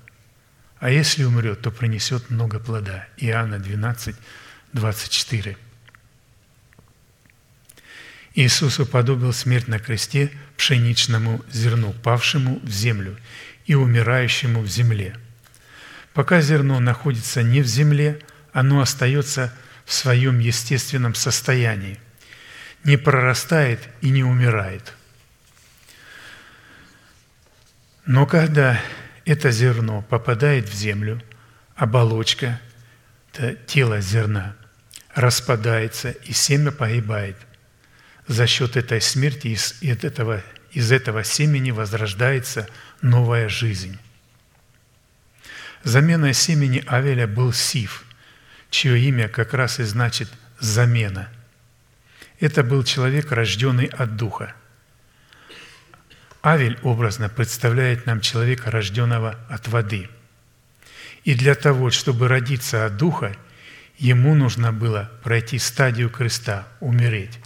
[0.79, 3.07] а если умрет, то принесет много плода».
[3.17, 4.15] Иоанна 12,
[4.73, 5.57] 24.
[8.33, 13.17] Иисус уподобил смерть на кресте пшеничному зерну, павшему в землю
[13.65, 15.15] и умирающему в земле.
[16.13, 18.19] Пока зерно находится не в земле,
[18.53, 19.53] оно остается
[19.85, 21.99] в своем естественном состоянии,
[22.83, 24.93] не прорастает и не умирает.
[28.05, 28.81] Но когда
[29.25, 31.21] это зерно попадает в землю,
[31.75, 32.59] оболочка,
[33.33, 34.55] это тело зерна,
[35.13, 37.37] распадается, и семя погибает–
[38.31, 42.67] за счет этой смерти из этого, из этого семени возрождается
[43.01, 43.97] новая жизнь.
[45.83, 48.05] Заменой семени Авеля был Сиф,
[48.69, 50.29] чье имя как раз и значит
[50.59, 51.29] «замена».
[52.41, 54.55] Это был человек, рожденный от Духа.
[56.43, 60.09] Авель образно представляет нам человека, рожденного от воды.
[61.23, 63.37] И для того, чтобы родиться от Духа,
[63.99, 67.37] ему нужно было пройти стадию креста, умереть.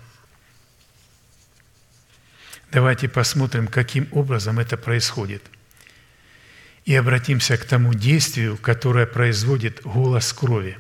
[2.72, 5.44] Давайте посмотрим, каким образом это происходит.
[6.86, 10.78] И обратимся к тому действию, которое производит голос крови.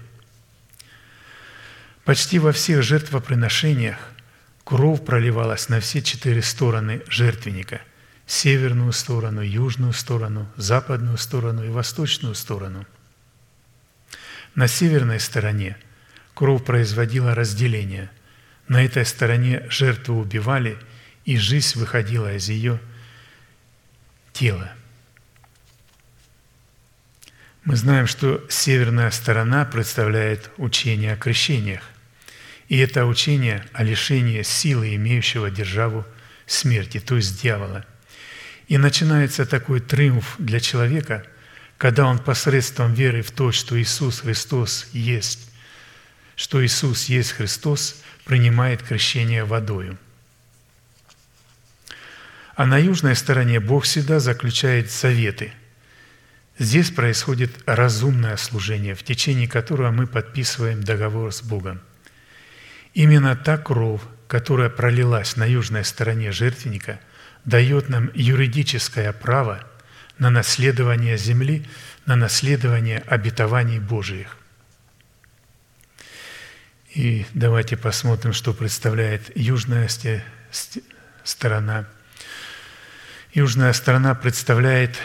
[2.05, 3.97] Почти во всех жертвоприношениях
[4.63, 7.81] кровь проливалась на все четыре стороны жертвенника–
[8.27, 12.85] северную сторону, южную сторону, западную сторону и восточную сторону.
[14.55, 15.77] На северной стороне
[16.33, 18.09] кровь производила разделение.
[18.67, 20.77] На этой стороне жертву убивали–
[21.25, 22.79] и жизнь выходила из ее
[24.31, 24.71] тела.
[27.63, 31.81] Мы знаем, что северная сторона представляет учение о крещениях,
[32.67, 36.05] и это учение о лишении силы, имеющего державу
[36.45, 37.85] смерти, то есть дьявола.
[38.67, 41.25] И начинается такой триумф для человека,
[41.77, 45.51] когда он посредством веры в то, что Иисус Христос есть,
[46.35, 49.97] что Иисус есть Христос, принимает крещение водою–
[52.55, 55.51] а на южной стороне Бог всегда заключает заветы.
[56.57, 61.81] Здесь происходит разумное служение, в течение которого мы подписываем договор с Богом.
[62.95, 66.99] Именно та кровь, которая пролилась на южной стороне жертвенника,
[67.43, 69.63] дает нам юридическое право
[70.17, 71.67] на наследование земли,
[72.05, 74.37] на наследование обетований Божиих.
[76.93, 79.89] И давайте посмотрим, что представляет южная
[81.23, 81.85] сторона
[83.33, 84.95] Южная сторона представляет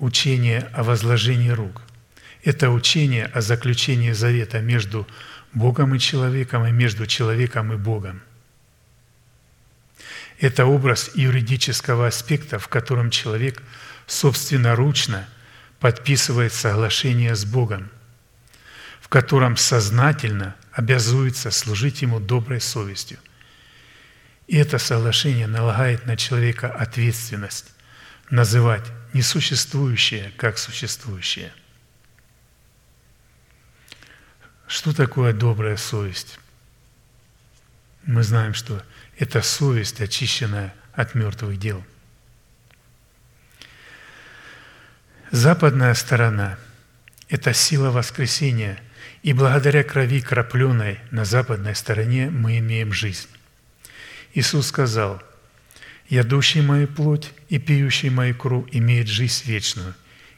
[0.00, 1.82] учение о возложении рук.
[2.42, 5.06] Это учение о заключении завета между
[5.52, 8.22] Богом и человеком и между человеком и Богом.
[10.38, 13.62] Это образ юридического аспекта, в котором человек
[14.06, 15.28] собственноручно
[15.80, 17.90] подписывает соглашение с Богом,
[19.00, 23.18] в котором сознательно обязуется служить Ему доброй совестью.
[24.46, 27.72] И это соглашение налагает на человека ответственность
[28.30, 31.52] называть несуществующее как существующее.
[34.66, 36.38] Что такое добрая совесть?
[38.04, 38.82] Мы знаем, что
[39.18, 41.84] это совесть, очищенная от мертвых дел.
[45.30, 46.58] Западная сторона–
[47.28, 48.78] это сила воскресения,
[49.22, 53.28] и благодаря крови крапленой на западной стороне мы имеем жизнь.
[54.34, 55.22] Иисус сказал–
[56.08, 59.94] Ядущий мою плоть и пьющий мою кровь имеет жизнь вечную,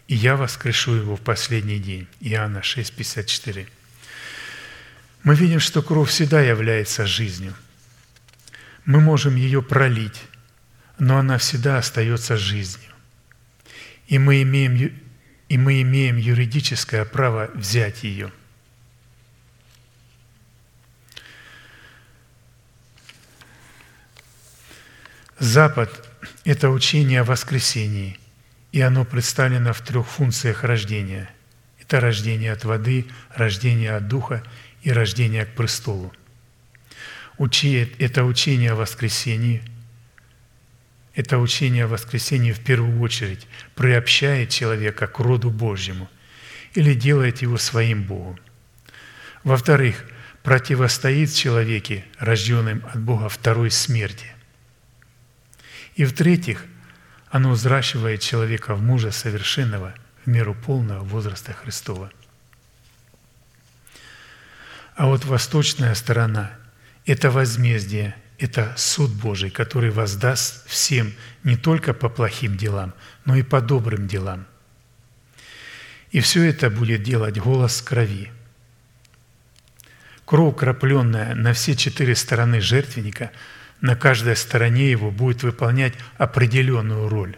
[0.06, 2.06] и я воскрешу его в последний день».
[2.20, 3.66] Иоанна 6, 54.
[5.22, 7.54] Мы видим, что кровь всегда является жизнью.
[8.84, 10.22] Мы можем ее пролить,
[10.98, 12.90] но она всегда остается жизнью.
[14.06, 14.98] И мы имеем,
[15.48, 18.32] и мы имеем юридическое право взять ее.
[25.38, 26.08] Запад–
[26.44, 28.18] это учение о воскресении,
[28.72, 31.30] и оно представлено в трех функциях рождения.
[31.80, 34.42] Это рождение от воды, рождение от духа
[34.82, 36.12] и рождение к престолу.
[37.38, 39.62] Это учение о воскресении–
[41.18, 46.08] это учение о воскресении в первую очередь приобщает человека к роду Божьему
[46.74, 48.38] или делает его своим Богом.
[49.42, 50.04] Во-вторых,
[50.44, 54.26] противостоит человеке, рожденным от Бога второй смерти.
[55.96, 56.64] И в-третьих,
[57.30, 62.12] оно взращивает человека в мужа совершенного в меру полного возраста Христова.
[64.98, 66.50] А вот восточная сторона–
[67.06, 72.92] это возмездие– это суд Божий, который воздаст всем не только по плохим делам,
[73.24, 74.44] но и по добрым делам.
[76.10, 78.32] И все это будет делать голос крови.
[80.24, 83.30] Кровь, крапленная на все четыре стороны жертвенника,
[83.80, 87.36] на каждой стороне его будет выполнять определенную роль.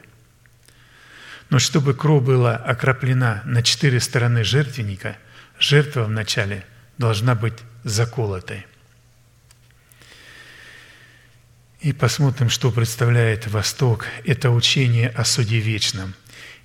[1.51, 5.19] Но чтобы кровь была окроплена на четыре стороны жертвенника,
[5.59, 6.65] жертва вначале
[7.01, 8.67] должна быть заколотой.
[11.81, 14.05] И посмотрим, что представляет Восток.
[14.27, 16.15] Это учение о суде вечном.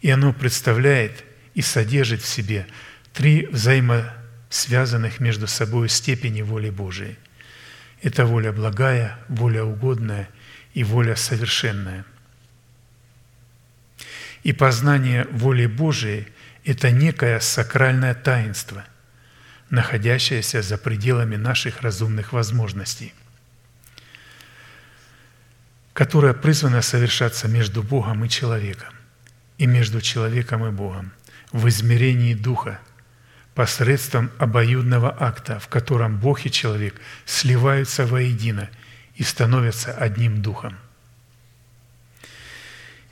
[0.01, 1.23] И оно представляет
[1.53, 2.67] и содержит в себе
[3.13, 7.15] три взаимосвязанных между собой степени воли Божией.
[8.01, 10.27] Это воля благая, воля угодная
[10.73, 12.03] и воля совершенная.
[14.43, 16.27] И познание воли Божией–
[16.65, 18.83] это некое сакральное таинство,
[19.69, 23.13] находящееся за пределами наших разумных возможностей–
[25.95, 28.93] которая призвана совершаться между Богом и человеком,
[29.57, 31.13] и между человеком и Богом,
[31.53, 32.81] в измерении Духа,
[33.53, 36.95] посредством обоюдного акта, в котором Бог и человек
[37.25, 38.69] сливаются воедино
[39.15, 40.77] и становятся одним Духом.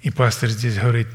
[0.02, 1.08] И пастор здесь говорит,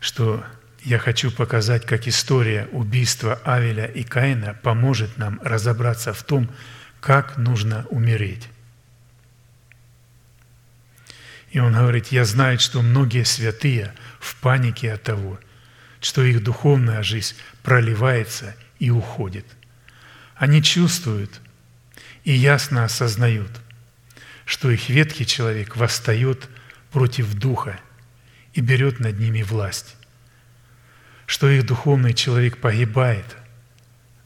[0.00, 0.44] что
[0.86, 6.48] я хочу показать, как история убийства Авеля и Каина поможет нам разобраться в том,
[7.00, 8.48] как нужно умереть.
[11.50, 15.40] И он говорит, я знаю, что многие святые в панике от того,
[16.00, 17.34] что их духовная жизнь
[17.64, 19.46] проливается и уходит.
[20.36, 21.40] Они чувствуют
[22.22, 23.50] и ясно осознают,
[24.44, 26.48] что их ветхий человек восстает
[26.92, 27.80] против Духа
[28.54, 29.96] и берет над ними власть,
[31.26, 33.36] что их духовный человек погибает,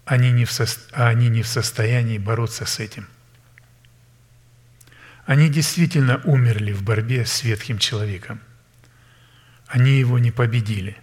[0.05, 0.67] они не в со...
[0.93, 3.09] а они не в состоянии бороться с этим–
[5.31, 8.41] они действительно умерли в борьбе с ветхим человеком.
[9.69, 10.97] Они его не победили.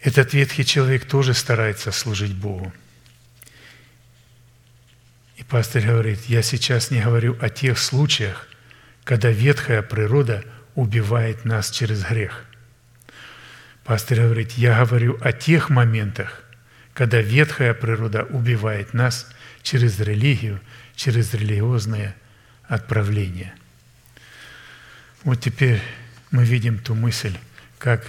[0.00, 2.72] Этот ветхий человек тоже старается служить Богу.
[5.34, 8.46] И пастор говорит, я сейчас не говорю о тех случаях,
[9.02, 10.44] когда ветхая природа
[10.76, 12.44] убивает нас через грех.
[13.88, 16.42] Пастор говорит, я говорю о тех моментах,
[16.92, 19.26] когда ветхая природа убивает нас
[19.62, 20.60] через религию,
[20.94, 22.14] через религиозное
[22.64, 23.54] отправление.
[25.24, 25.80] Вот теперь
[26.30, 27.34] мы видим ту мысль,
[27.78, 28.06] как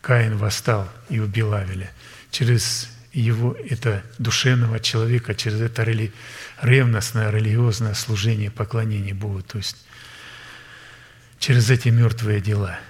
[0.00, 1.92] Каин восстал и убил Авеля.
[2.32, 6.12] Через его это душевного человека, через это рели...
[6.60, 9.76] ревностное религиозное служение, поклонение Богу, то есть
[11.38, 12.80] через эти мертвые дела.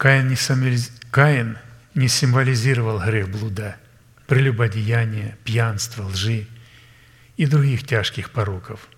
[0.00, 0.90] Каин не, самолиз...
[1.10, 1.58] Каин
[1.94, 3.76] не символизировал грех блуда,
[4.26, 6.46] прелюбодеяния, пьянства, лжи
[7.36, 8.88] и других тяжких пороков.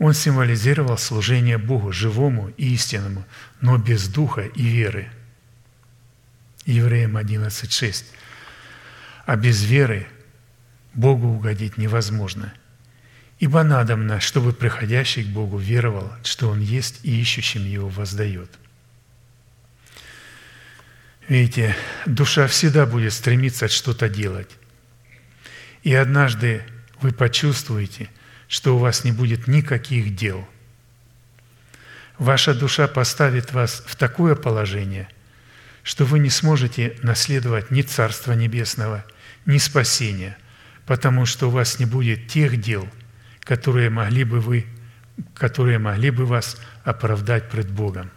[0.00, 3.24] Он символизировал служение Богу, живому и истинному,
[3.60, 5.12] но без духа и веры.
[6.66, 8.04] Евреям 11.6.
[9.26, 10.08] А без веры
[10.92, 12.52] Богу угодить невозможно.
[13.38, 18.50] Ибо надобно, чтобы приходящий к Богу веровал, что Он есть и ищущим Его воздает–
[21.28, 24.50] Видите, душа всегда будет стремиться что-то делать.
[25.82, 26.62] И однажды
[27.00, 28.10] вы почувствуете,
[28.48, 30.46] что у вас не будет никаких дел.
[32.18, 35.08] Ваша душа поставит вас в такое положение,
[35.82, 39.04] что вы не сможете наследовать ни Царства Небесного,
[39.46, 40.36] ни спасения,
[40.86, 42.88] потому что у вас не будет тех дел,
[43.40, 44.66] которые могли бы вы,
[45.34, 48.10] которые могли бы вас оправдать пред Богом.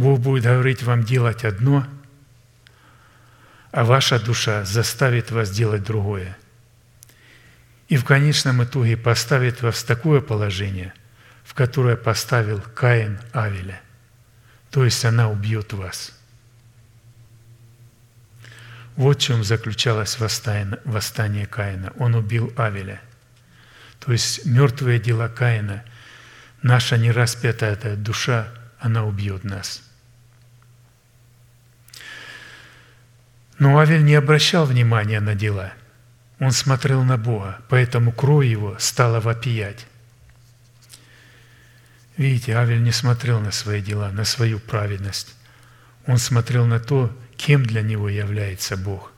[0.00, 1.86] Бог будет говорить вам делать одно,
[3.70, 6.38] а ваша душа заставит вас делать другое.
[7.88, 10.94] И в конечном итоге поставит вас в такое положение,
[11.44, 13.78] в которое поставил Каин Авеля.
[14.70, 16.18] То есть она убьет вас.
[18.96, 21.92] Вот в чем заключалось восстание Каина.
[21.98, 23.02] Он убил Авеля.
[23.98, 25.84] То есть мертвые дела Каина,
[26.62, 28.48] наша нераспятая душа,
[28.78, 29.82] она убьет нас.
[33.60, 35.74] Но Авель не обращал внимания на дела.
[36.38, 39.86] Он смотрел на Бога, поэтому кровь его стала вопиять.
[42.16, 45.36] Видите, Авель не смотрел на свои дела, на свою праведность.
[46.06, 49.12] Он смотрел на то, кем для него является Бог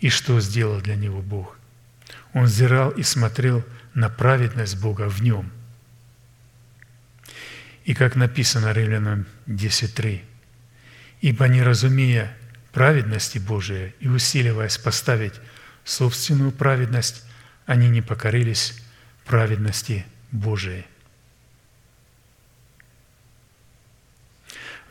[0.00, 1.56] и что сделал для него Бог.
[2.34, 3.64] Он взирал и смотрел
[3.94, 5.50] на праведность Бога в нем.
[7.86, 10.20] И как написано Римлянам 10.3,
[11.22, 12.36] «Ибо не разумея
[12.72, 15.34] праведности Божией и усиливаясь поставить
[15.84, 17.24] собственную праведность,
[17.66, 18.82] они не покорились
[19.24, 20.86] праведности Божией».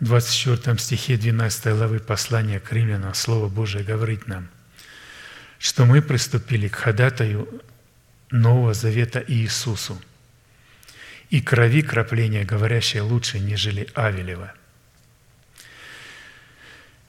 [0.02, 4.50] В 24 стихе 12 главы послания к римлянам Слово Божие говорит нам,
[5.60, 7.62] что мы приступили к ходатаю
[8.32, 10.02] Нового Завета Иисусу
[11.30, 14.54] и крови крапления, говорящей лучше, нежели Авелева.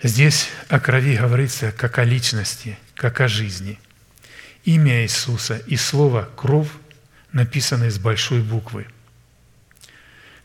[0.03, 3.79] Здесь о крови говорится как о личности, как о жизни.
[4.65, 6.71] Имя Иисуса и слово «кровь»
[7.33, 8.87] написаны с большой буквы.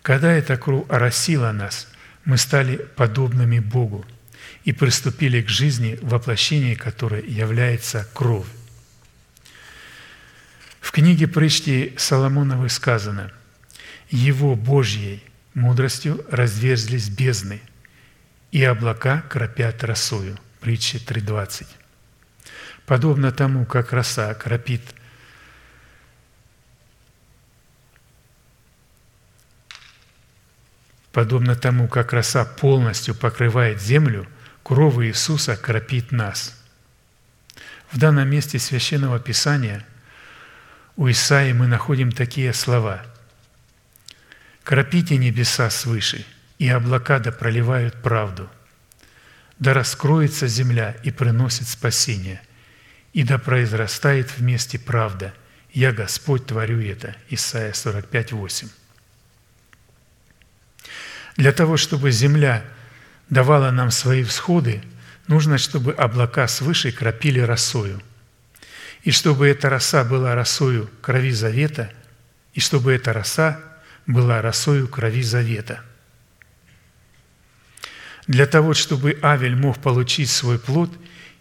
[0.01, 1.87] Когда эта кровь оросила нас–
[2.27, 4.05] мы стали подобными Богу
[4.65, 8.47] и приступили к жизни, воплощение которой является кровь.
[10.81, 13.31] В книге притчи Соломоновой сказано,
[14.09, 15.23] «Его Божьей
[15.53, 17.61] мудростью разверзлись бездны,
[18.57, 20.35] и облака кропят росою».
[20.61, 21.67] Притча 3.20.
[22.87, 24.81] Подобно тому, как роса кропит
[31.11, 34.27] Подобно тому, как роса полностью покрывает землю,
[34.63, 36.59] кровь Иисуса кропит нас.
[37.91, 39.85] В данном месте Священного Писания
[40.95, 43.05] у Исаии мы находим такие слова.
[44.63, 46.25] «Кропите небеса свыше,
[46.59, 48.49] и облака да проливают правду.
[49.59, 52.41] Да раскроется земля и приносит спасение,
[53.13, 55.33] и да произрастает вместе правда.
[55.71, 57.15] Я, Господь, творю это».
[57.29, 58.69] Исайя 45, 8.
[61.37, 62.63] Для того, чтобы земля
[63.29, 64.81] давала нам свои всходы,
[65.27, 68.01] нужно, чтобы облака свыше кропили росою.
[69.03, 71.91] И чтобы эта роса была росою крови завета,
[72.53, 73.59] и чтобы эта роса
[74.07, 75.83] была росою крови завета.
[78.27, 80.91] Для того, чтобы Авель мог получить свой плод,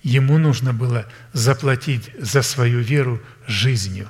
[0.03, 4.09] ему нужно было заплатить за свою веру жизнью.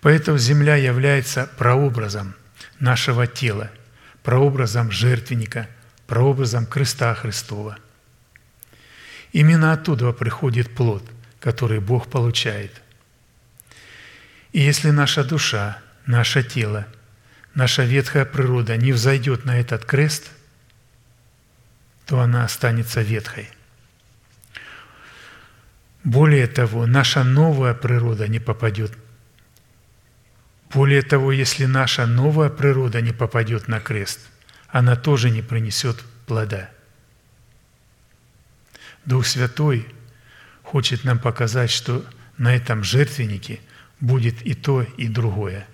[0.00, 2.34] Поэтому земля является прообразом–
[2.80, 3.70] нашего тела,
[4.22, 5.68] прообразом жертвенника,
[6.06, 7.78] прообразом креста Христова.
[9.32, 11.04] Именно оттуда приходит плод,
[11.40, 12.82] который Бог получает.
[14.52, 16.86] И если наша душа, наше тело,
[17.58, 20.30] наша ветхая природа не взойдет на этот крест,
[22.06, 23.50] то она останется ветхой.
[26.04, 28.92] Более того, наша новая природа не попадет
[30.72, 34.20] более того, если наша новая природа не попадет на крест,
[34.68, 36.70] она тоже не принесет плода.
[39.06, 39.88] Дух Святой
[40.62, 42.04] хочет нам показать, что
[42.36, 43.60] на этом жертвеннике
[43.98, 45.66] будет и то, и другое.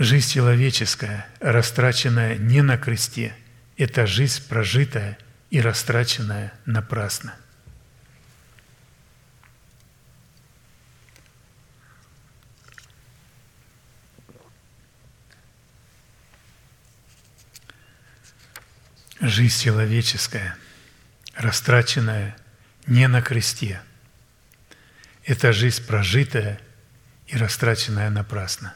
[0.00, 3.36] Жизнь человеческая, растраченная не на кресте,
[3.76, 5.18] это жизнь прожитая
[5.50, 7.34] и растраченная напрасно.
[19.20, 20.56] Жизнь человеческая,
[21.34, 22.38] растраченная
[22.86, 23.82] не на кресте.
[25.24, 26.58] Это жизнь прожитая
[27.26, 28.74] и растраченная напрасно.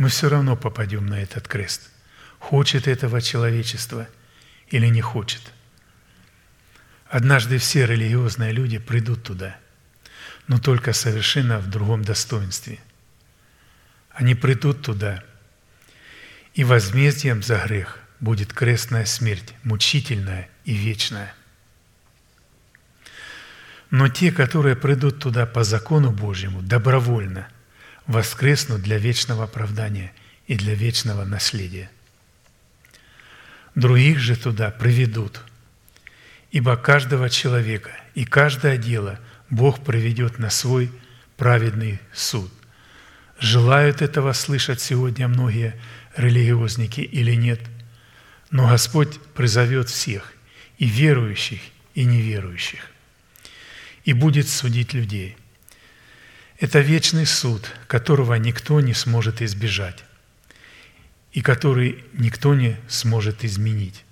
[0.00, 1.90] Мы все равно попадем на этот крест.
[2.38, 4.08] Хочет этого человечество
[4.68, 5.52] или не хочет.
[7.06, 9.58] Однажды все религиозные люди придут туда,
[10.48, 12.78] но только совершенно в другом достоинстве.
[14.10, 15.22] Они придут туда,
[16.54, 21.34] и возмездием за грех– будет крестная смерть, мучительная и вечная.
[23.90, 27.48] Но те, которые придут туда по закону Божьему, добровольно,
[28.10, 30.12] воскреснут для вечного оправдания
[30.46, 31.90] и для вечного наследия.
[33.74, 35.40] Других же туда приведут,
[36.50, 40.90] ибо каждого человека и каждое дело Бог проведет на свой
[41.36, 42.52] праведный суд.
[43.38, 45.80] Желают этого слышать сегодня многие
[46.16, 47.60] религиозники или нет,
[48.50, 50.32] но Господь призовет всех,
[50.78, 51.60] и верующих,
[51.94, 52.90] и неверующих
[54.04, 55.36] и будет судить людей.
[56.60, 60.04] Это вечный суд, которого никто не сможет избежать
[61.32, 64.04] и который никто не сможет изменить.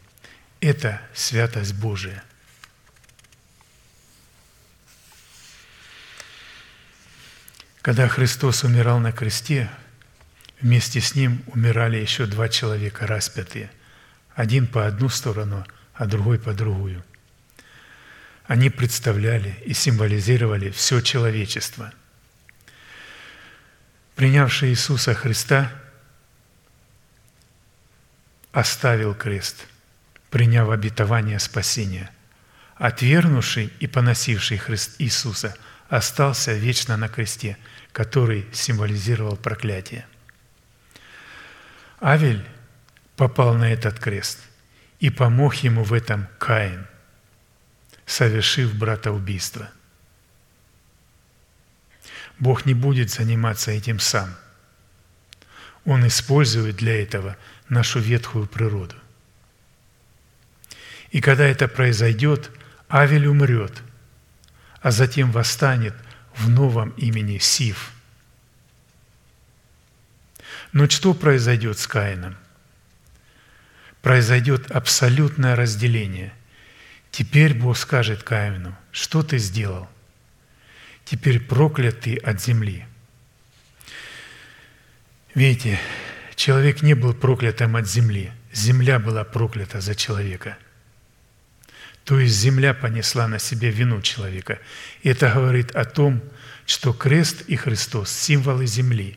[0.60, 2.24] Это святость Божия.
[7.82, 9.70] Когда Христос умирал на кресте,
[10.60, 13.70] вместе с Ним умирали еще два человека распятые.
[14.34, 15.64] Один по одну сторону,
[15.94, 17.04] а другой по другую–
[18.48, 21.92] они представляли и символизировали все человечество.
[24.18, 25.70] Принявший Иисуса Христа
[28.50, 29.68] оставил крест,
[30.28, 32.10] приняв обетование спасения.
[32.74, 35.56] Отвергнувший и поносивший Христ Иисуса
[35.88, 37.58] остался вечно на кресте,
[37.92, 40.04] который символизировал проклятие.
[42.00, 42.44] Авель
[43.14, 44.40] попал на этот крест,
[44.98, 46.88] и помог ему в этом Каин–
[48.04, 49.68] совершив братоубийство.
[52.38, 54.34] Бог не будет заниматься этим сам.
[55.84, 57.36] Он использует для этого
[57.68, 58.94] нашу ветхую природу.
[61.10, 62.50] И когда это произойдет,
[62.88, 63.82] Авель умрет,
[64.80, 65.94] а затем восстанет
[66.34, 67.92] в новом имени Сив.
[70.72, 72.36] Но что произойдет с Каином?
[74.02, 76.32] Произойдет абсолютное разделение.
[77.10, 79.88] Теперь Бог скажет Каину, что ты сделал?
[81.10, 82.84] Теперь проклят ты от земли.
[85.34, 85.78] Видите,
[86.34, 88.30] человек не был проклятым от земли.
[88.52, 90.58] Земля была проклята за человека.
[92.04, 94.58] То есть земля понесла на себе вину человека.
[95.02, 96.22] И это говорит о том,
[96.66, 99.16] что крест и Христос– символы земли.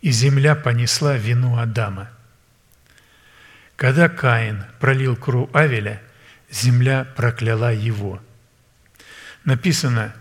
[0.00, 2.10] И земля понесла вину Адама.
[3.76, 6.00] Когда Каин пролил кровь Авеля–
[6.50, 8.22] земля прокляла его.
[9.44, 10.14] Написано,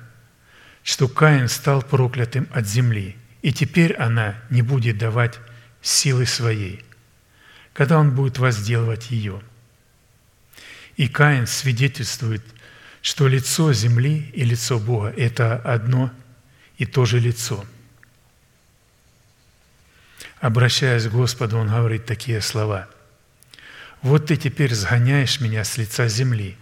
[0.90, 5.38] что Каин стал проклятым от земли, и теперь она не будет давать
[5.84, 6.84] силы своей,
[7.74, 9.40] когда он будет возделывать ее.
[10.98, 12.42] И Каин свидетельствует,
[13.04, 16.10] что лицо земли и лицо Бога– это одно
[16.80, 17.64] и то же лицо.
[20.42, 22.90] Обращаясь к Господу, он говорит такие слова–
[24.02, 26.56] вот ты теперь сгоняешь меня с лица земли,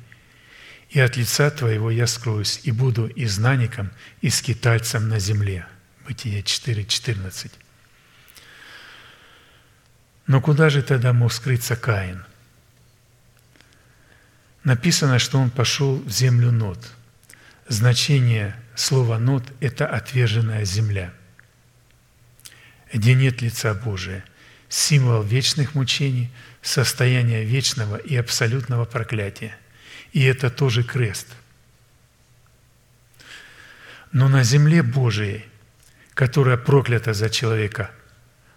[0.89, 3.91] и от лица твоего я скроюсь, и буду и знаником,
[4.21, 5.67] и скитальцем на земле».
[6.07, 7.51] Бытие 4.14.
[10.25, 12.23] Но куда же тогда мог скрыться Каин?
[14.63, 16.79] Написано, что он пошел в землю Нот.
[17.67, 21.13] Значение слова Нот– это отверженная земля,
[22.93, 24.23] где нет лица Божия,
[24.69, 26.31] символ вечных мучений–
[26.67, 29.55] состояние вечного и абсолютного проклятия.
[30.17, 31.27] И это тоже крест.
[34.11, 35.45] Но на земле Божией,
[36.15, 37.91] которая проклята за человека,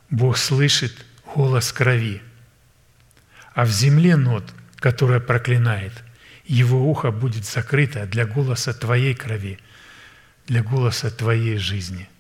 [0.09, 1.05] Бог слышит
[1.35, 2.23] голос крови.
[3.53, 5.93] А в земле нот, которая проклинает,
[6.47, 9.59] его ухо будет закрыто для голоса твоей крови,
[10.47, 12.09] для голоса твоей жизни–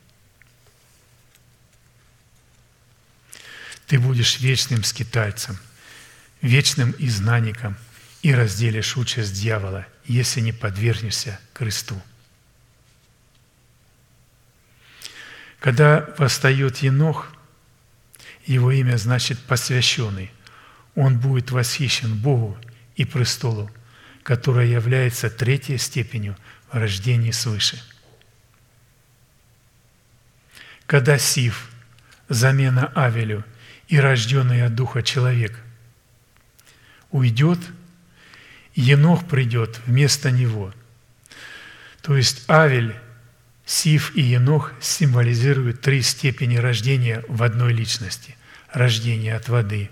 [3.87, 5.59] ты будешь вечным скитальцем–
[6.43, 7.77] вечным изгнанником
[8.23, 12.01] и разделишь участь дьявола, если не подвергнешься кресту.
[15.59, 17.33] Когда восстает Енох,
[18.47, 20.31] его имя значит «посвященный»,
[20.95, 22.59] он будет восхищен Богу
[22.97, 23.71] и престолу,
[24.23, 26.37] которая является третьей степенью
[26.71, 27.81] в рождении свыше.
[30.87, 31.71] Когда Сив,
[32.29, 33.45] замена Авелю
[33.89, 35.59] и рожденный от Духа человек–
[37.11, 37.59] уйдет,
[38.81, 40.73] Енох придет вместо него.
[42.02, 42.97] То есть Авель,
[43.66, 48.36] Сив и Енох символизируют три степени рождения в одной личности.
[48.73, 49.90] Рождение от воды,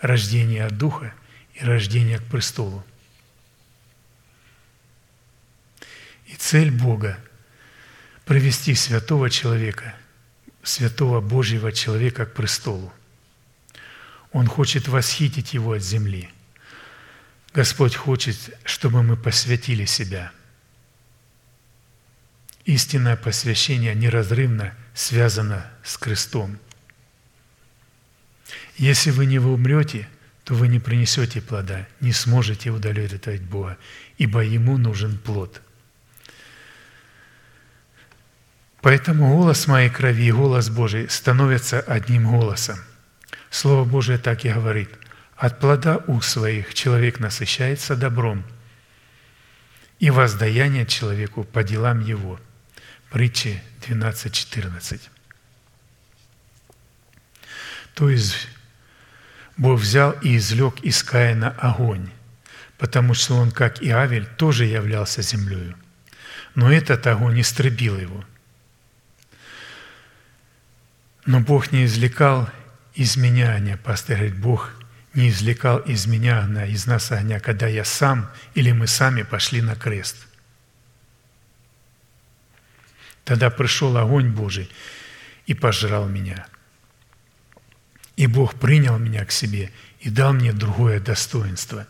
[0.00, 1.12] рождение от духа
[1.54, 2.84] и рождение к престолу.
[6.26, 7.18] И цель Бога–
[8.24, 9.94] привести святого человека,
[10.62, 12.92] святого Божьего человека к престолу.
[14.32, 16.28] Он хочет восхитить его от земли.
[17.54, 20.32] Господь хочет, чтобы мы посвятили себя.
[22.64, 26.58] Истинное посвящение неразрывно связано с крестом.
[28.76, 30.08] Если вы не умрете,
[30.44, 33.78] то вы не принесете плода, не сможете удовлетворить Бога,
[34.18, 35.62] ибо Ему нужен плод.
[38.80, 42.78] Поэтому голос моей крови и голос Божий становятся одним голосом.
[43.50, 44.90] Слово Божие так и говорит.
[45.38, 48.44] От плода у своих человек насыщается добром,
[50.00, 52.40] и воздаяние человеку по делам его.
[53.10, 55.00] Притчи 12.14.
[57.94, 58.48] То есть
[59.56, 62.10] Бог взял и извлек из Каина огонь,
[62.76, 65.76] потому что он, как и Авель, тоже являлся землею.
[66.56, 68.24] Но этот огонь истребил его.
[71.26, 72.48] Но Бог не извлекал
[72.94, 73.76] из меня огня.
[73.76, 74.77] Пастор говорит, Бог
[75.14, 79.62] не извлекал из меня огня, из нас огня, когда я сам или мы сами пошли
[79.62, 80.16] на крест.
[83.24, 84.70] Тогда пришел огонь Божий
[85.46, 86.46] и пожрал меня.
[88.16, 89.70] И Бог принял меня к себе
[90.00, 91.86] и дал мне другое достоинство.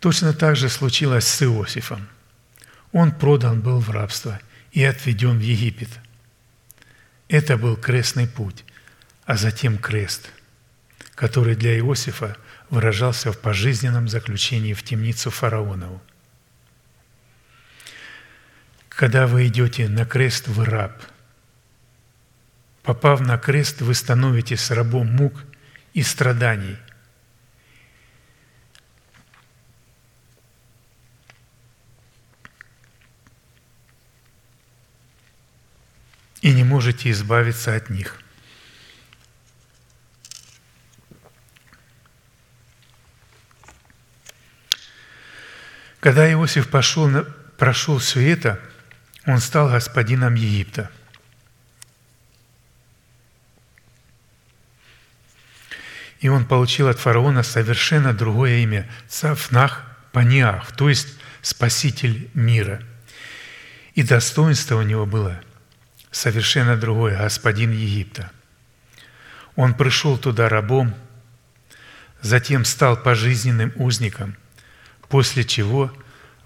[0.00, 2.08] Точно так же случилось с Иосифом.
[2.92, 4.40] Он продан был в рабство
[4.72, 5.90] и отведен в Египет–
[7.28, 8.64] это был крестный путь,
[9.26, 10.30] а затем крест,
[11.14, 12.36] который для Иосифа
[12.70, 16.00] выражался в пожизненном заключении в темницу фараонову.
[18.88, 21.02] Когда вы идете на крест, вы раб.
[22.82, 25.44] Попав на крест, вы становитесь рабом мук
[25.92, 26.78] и страданий.
[36.42, 38.22] и не можете избавиться от них.
[46.00, 47.10] Когда Иосиф пошел,
[47.56, 48.60] прошел все это,
[49.26, 50.90] он стал господином Египта.
[56.20, 59.82] И он получил от фараона совершенно другое имя– Цафнах
[60.12, 61.08] Паниах, то есть
[61.42, 62.82] спаситель мира.
[63.94, 65.40] И достоинство у него было
[66.10, 68.30] совершенно другой, господин Египта.
[69.54, 70.94] Он пришел туда рабом,
[72.22, 74.36] затем стал пожизненным узником,
[75.08, 75.92] после чего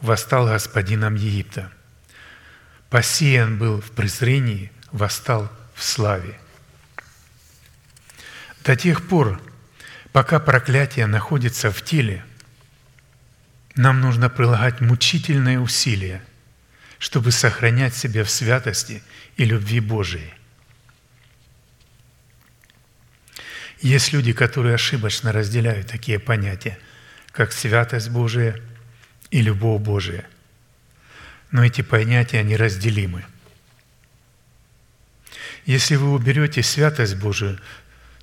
[0.01, 1.71] восстал господином Египта.
[2.89, 6.39] Посеян был в презрении, восстал в славе.
[8.65, 9.41] До тех пор,
[10.13, 12.25] пока проклятие находится в теле,
[13.77, 16.23] нам нужно прилагать мучительные усилия,
[16.99, 19.03] чтобы сохранять себя в святости–
[19.41, 20.35] и любви Божией.
[23.81, 26.79] Есть люди, которые ошибочно разделяют такие понятия,
[27.33, 28.61] как святость Божия
[29.31, 30.27] и любовь Божия.
[31.51, 33.25] Но эти понятия неразделимы.
[35.67, 37.61] Если вы уберете святость Божию,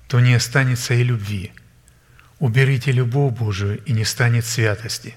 [0.06, 1.52] то не останется и любви.
[2.38, 5.16] Уберите любовь Божию, и не станет святости.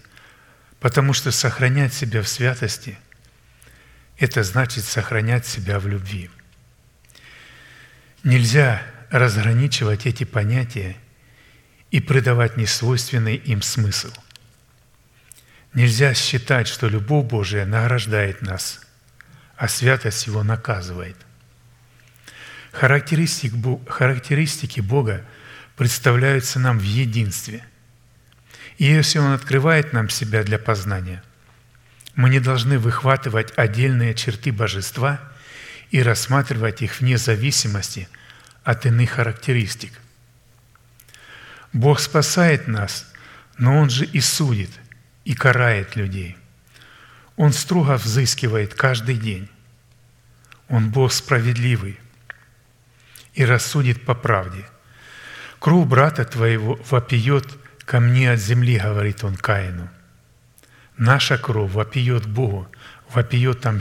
[0.80, 2.98] Потому что сохранять себя в святости–
[4.22, 6.30] это значит сохранять себя в любви.
[8.24, 10.96] Нельзя разграничивать эти понятия
[11.92, 14.12] и придавать несвойственный им смысл.
[15.74, 18.82] Нельзя считать, что любовь Божия награждает нас,
[19.56, 21.16] а святость Его наказывает.
[22.72, 25.26] Характеристики Бога
[25.78, 27.64] представляются нам в единстве.
[28.78, 31.24] И если Он открывает нам себя для познания–
[32.16, 35.20] мы не должны выхватывать отдельные черты божества
[35.92, 38.08] и рассматривать их вне зависимости
[38.64, 39.94] от иных характеристик.
[41.74, 43.12] Бог спасает нас,
[43.58, 44.72] но Он же и судит,
[45.26, 46.38] и карает людей.
[47.36, 49.50] Он строго взыскивает каждый день.
[50.68, 52.00] Он Бог справедливый
[53.34, 54.66] и рассудит по правде.
[55.60, 57.48] Кровь брата твоего вопиет
[57.86, 59.90] ко мне от земли, говорит он Каину–
[61.02, 62.68] Наша кровь вопиет Богу,
[63.12, 63.80] вопиет о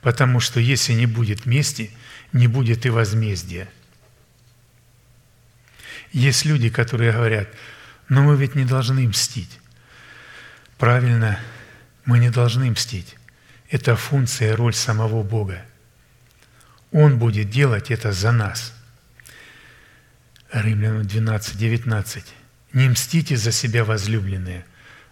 [0.00, 1.90] потому что если не будет мести,
[2.32, 3.68] не будет и возмездия.
[6.14, 7.48] Есть люди, которые говорят,
[8.08, 9.58] но мы ведь не должны мстить.
[10.78, 11.40] Правильно,
[12.04, 13.16] мы не должны мстить.
[13.68, 15.66] Это функция роль самого Бога.
[16.92, 18.72] Он будет делать это за нас.
[20.52, 22.24] Римлянам 12, 19.
[22.74, 24.64] «Не мстите за себя, возлюбленные,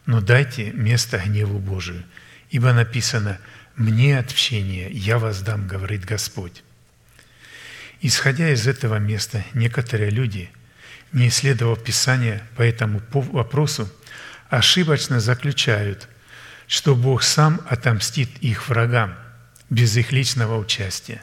[0.07, 2.05] но дайте место гневу Божию,
[2.51, 3.39] ибо написано
[3.75, 6.63] «Мне отпщение, я воздам, говорит Господь».
[8.01, 10.51] Исходя из этого места, некоторые люди,
[11.13, 13.89] не исследовав Писание по этому вопросу,
[14.49, 16.09] ошибочно заключают,
[16.67, 19.15] что Бог сам отомстит их врагам
[19.71, 21.23] без их личного участия.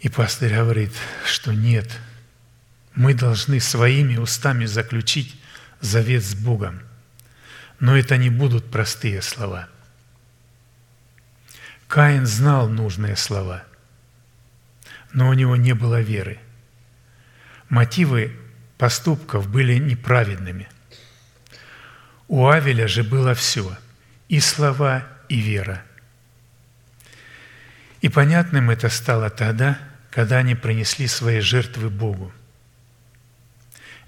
[0.00, 0.92] И пастор говорит,
[1.24, 1.88] что нет,
[2.94, 5.34] мы должны своими устами заключить
[5.80, 6.82] завет с Богом.
[7.78, 9.68] Но это не будут простые слова.
[11.88, 13.64] Каин знал нужные слова,
[15.12, 16.38] но у него не было веры.
[17.72, 18.36] Мотивы
[18.76, 20.68] поступков были неправедными.
[22.28, 23.78] У Авеля же было все–
[24.28, 25.82] и слова, и вера.
[28.02, 29.78] И понятным это стало тогда,
[30.10, 32.30] когда они принесли свои жертвы Богу.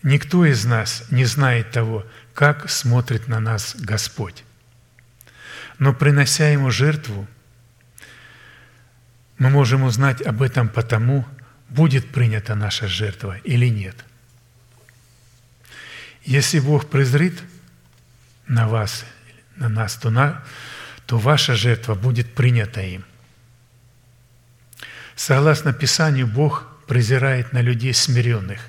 [0.03, 4.45] Никто из нас не знает того, как смотрит на нас Господь.
[5.78, 7.27] Но принося Ему жертву,
[9.39, 11.24] мы можем узнать об этом потому,
[11.74, 14.05] будет принята наша жертва или нет.
[16.24, 17.42] Если Бог презрит
[18.46, 19.05] на вас
[19.56, 20.42] на нас, то, на,
[21.06, 23.05] то ваша жертва будет принята им.
[25.16, 28.60] Согласно Писанию, Бог презирает на людей смиренных,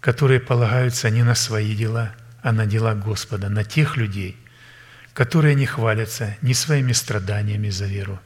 [0.00, 4.36] которые полагаются не на свои дела, а на дела Господа, на тех людей,
[5.14, 8.20] которые не хвалятся ни своими страданиями за веру,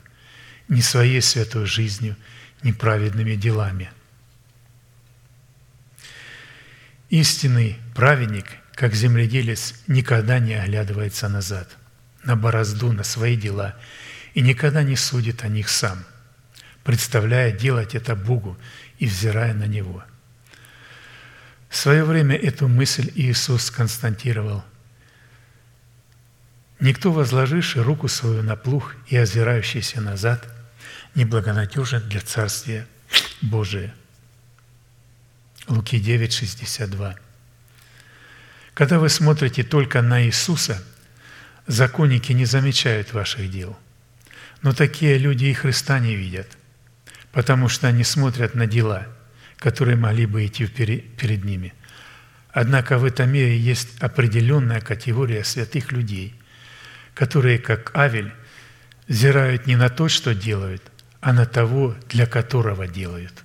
[0.68, 2.16] ни своей святой жизнью,
[2.62, 3.90] ни праведными делами.
[7.08, 8.46] Истинный праведник–
[8.76, 11.76] как земледелец никогда не оглядывается назад,
[12.24, 13.74] на борозду, на свои дела,
[14.34, 16.04] и никогда не судит о них сам,
[16.84, 18.56] представляя делать это Богу
[18.98, 20.04] и взирая на Него.
[21.70, 24.62] В свое время эту мысль Иисус константировал.
[26.78, 30.46] «Никто, возложивший руку свою на плуг и озирающийся назад,
[31.16, 32.86] не благонадежен для Царствия
[33.42, 33.92] Божия».
[35.68, 37.16] Луки 9, 62.
[38.74, 40.80] Когда вы смотрите только на Иисуса,
[41.66, 43.76] законники не замечают ваших дел.
[44.62, 46.56] Но такие люди и Христа не видят,
[47.32, 49.06] потому что они смотрят на дела,
[49.56, 51.74] которые могли бы идти перед ними.
[52.50, 56.34] Однако в этом мире есть определенная категория святых людей,
[57.14, 58.32] которые, как Авель,
[59.08, 60.82] взирают не на то, что делают,
[61.26, 63.42] а на того, для которого делают.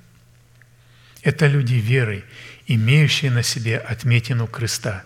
[1.24, 2.24] Это люди веры,
[2.68, 5.04] имеющие на себе отметину креста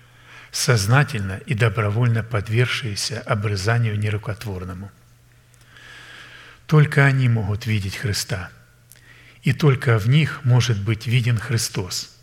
[0.50, 4.90] –сознательно и добровольно подвергшиеся обрезанию нерукотворному.
[6.66, 8.50] Только они могут видеть Христа,
[9.44, 12.18] и только в них может быть виден Христос.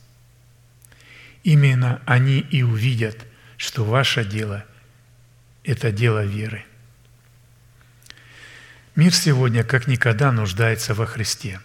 [1.45, 3.25] Именно они и увидят,
[3.55, 4.65] что ваше дело–
[5.63, 6.65] это дело веры.
[8.95, 11.59] Мир сегодня как никогда нуждается во Христе.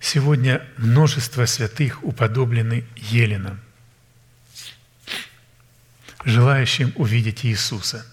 [0.00, 3.60] Сегодня множество святых уподоблены Еленам–
[6.24, 8.06] желающим увидеть Иисуса.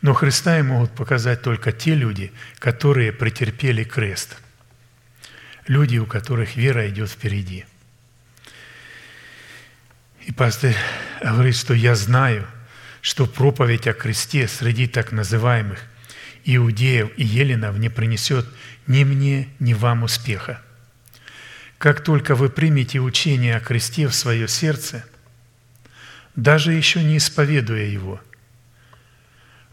[0.00, 4.36] Но Христа им могут показать только те люди, которые претерпели крест.
[5.68, 7.64] Люди, у которых вера идет впереди.
[10.22, 10.74] И пастор
[11.20, 12.46] говорит, что я знаю,
[13.02, 15.80] что проповедь о кресте среди так называемых
[16.46, 18.46] иудеев и еленов не принесет
[18.86, 20.62] ни мне, ни вам успеха.
[21.76, 25.04] Как только вы примете учение о кресте в свое сердце–
[26.36, 28.20] даже еще не исповедуя его,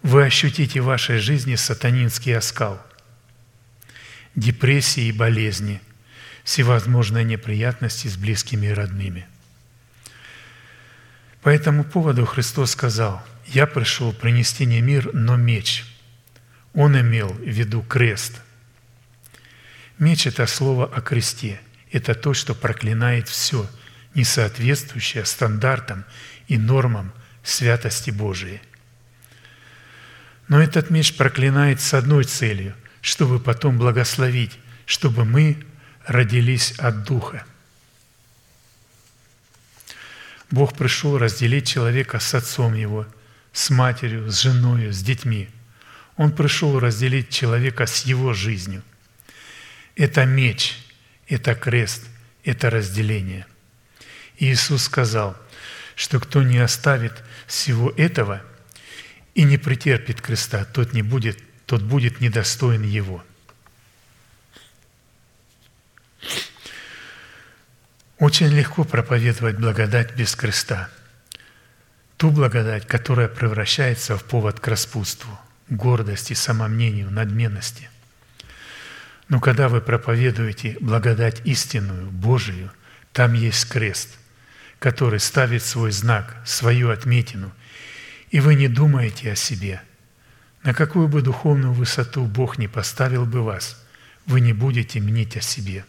[0.03, 2.85] вы ощутите в вашей жизни сатанинский оскал,
[4.35, 5.81] депрессии и болезни,
[6.43, 9.27] всевозможные неприятности с близкими и родными.
[11.41, 15.85] По этому поводу Христос сказал, «Я пришел принести не мир, но меч».
[16.73, 18.41] Он имел в виду крест.
[19.97, 21.59] Меч– это слово о кресте.
[21.91, 23.67] Это то, что проклинает все,
[24.13, 26.05] несоответствующее стандартам
[26.47, 27.11] и нормам
[27.43, 28.61] святости Божией.
[30.47, 35.63] Но этот меч проклинает с одной целью, чтобы потом благословить, чтобы мы
[36.05, 37.45] родились от Духа.
[40.51, 43.07] Бог пришел разделить человека с отцом его,
[43.53, 45.49] с матерью, с женой, с детьми.
[46.17, 48.83] Он пришел разделить человека с его жизнью.
[49.95, 50.77] Это меч,
[51.27, 52.03] это крест,
[52.43, 53.45] это разделение.
[54.37, 55.37] Иисус сказал–
[55.99, 57.11] что кто не оставит
[57.45, 58.41] всего этого
[59.35, 63.21] и не претерпит креста, тот, не будет, тот будет недостоин его.
[68.19, 70.89] Очень легко проповедовать благодать без креста.
[72.17, 75.39] Ту благодать, которая превращается в повод к распутству,
[75.69, 77.89] гордости, самомнению, надменности.
[79.29, 82.71] Но когда вы проповедуете благодать истинную, Божию,
[83.13, 84.17] там есть крест,
[84.79, 87.53] который ставит свой знак, свою отметину,
[88.31, 89.81] и вы не думаете о себе.
[90.63, 93.81] На какую бы духовную высоту Бог не поставил бы вас,
[94.25, 95.85] вы не будете мнить о себе.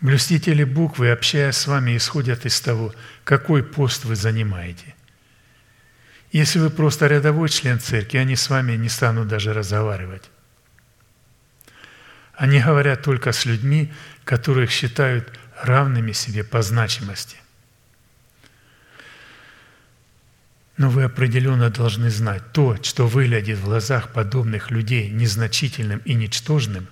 [0.00, 2.94] Блюстители буквы, общаясь с вами, исходят из того,
[3.24, 4.94] какой пост вы занимаете.
[6.32, 10.30] Если вы просто рядовой член церкви, они с вами не станут даже разговаривать.
[12.34, 13.92] Они говорят только с людьми,
[14.24, 17.36] которых считают равными себе по значимости.
[20.78, 26.88] Но вы определенно должны знать, то, что выглядит в глазах подобных людей незначительным и ничтожным,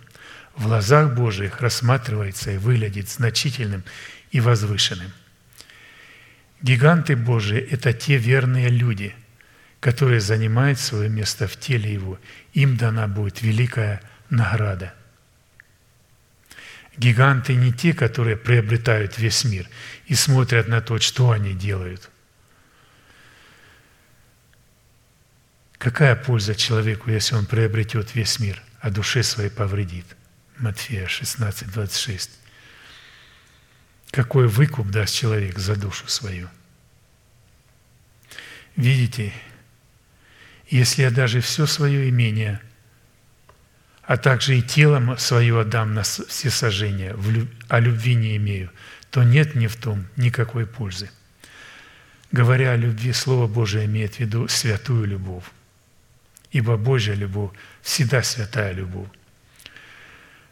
[0.59, 3.85] в глазах Божиих рассматривается и выглядит значительным
[4.33, 5.13] и возвышенным.
[6.61, 9.15] Гиганты Божии– это те верные люди,
[9.79, 12.19] которые занимают свое место в теле Его.
[12.55, 14.93] Им дана будет великая награда.
[16.97, 19.69] Гиганты не те, которые приобретают весь мир
[20.07, 22.11] и смотрят на то, что они делают.
[25.79, 30.18] Какая польза человеку, если он приобретет весь мир, а душе своей повредит?
[30.59, 32.31] Матфея 16, 26.
[34.11, 36.49] Какой выкуп даст человек за душу свою?
[38.77, 39.33] Видите,
[40.69, 42.61] если я даже все свое имение–
[44.09, 47.15] а также и телом свое отдам на всесожжение,
[47.69, 48.71] а любви не имею,
[49.11, 51.11] то нет мне в том никакой пользы.
[52.33, 55.45] Говоря о любви, Слово Божие имеет в виду святую любовь,
[56.53, 57.51] ибо Божья любовь
[57.83, 59.09] всегда святая любовь.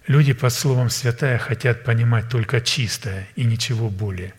[0.07, 4.35] Люди под словом «святая» хотят понимать только чистое и ничего более.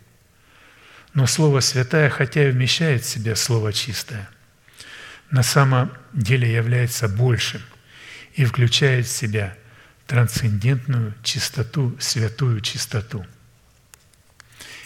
[1.14, 4.30] Но слово «святая», хотя и вмещает в себя слово «чистое»,
[5.30, 7.62] на самом деле является большим–
[8.38, 9.58] и включает в себя
[10.06, 13.26] трансцендентную чистоту, святую чистоту.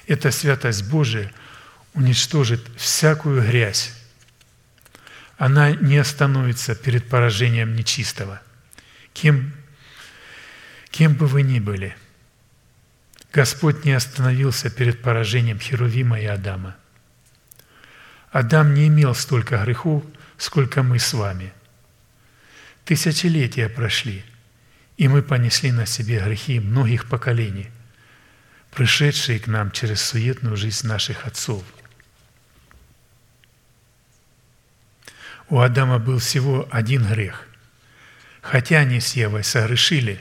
[0.08, 1.32] Эта святость Божия
[1.94, 3.94] уничтожит всякую грязь.
[5.38, 8.42] Она не остановится перед поражением нечистого.
[9.14, 9.54] Кем,
[10.92, 11.96] кем бы вы ни были,
[13.34, 16.76] Господь не остановился перед поражением Херувима и Адама.
[18.32, 20.04] Адам не имел столько грехов,
[20.38, 21.54] сколько мы с вами–
[22.86, 24.24] Тысячелетия прошли,
[24.98, 27.70] и мы понесли на себе грехи многих поколений,
[28.72, 31.64] пришедшие к нам через суетную жизнь наших отцов.
[35.50, 37.48] У Адама был всего один грех.
[38.42, 40.20] Хотя они с Евой согрешили,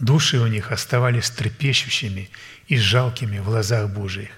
[0.00, 2.30] души у них оставались трепещущими
[2.66, 4.30] и жалкими в глазах Божиих.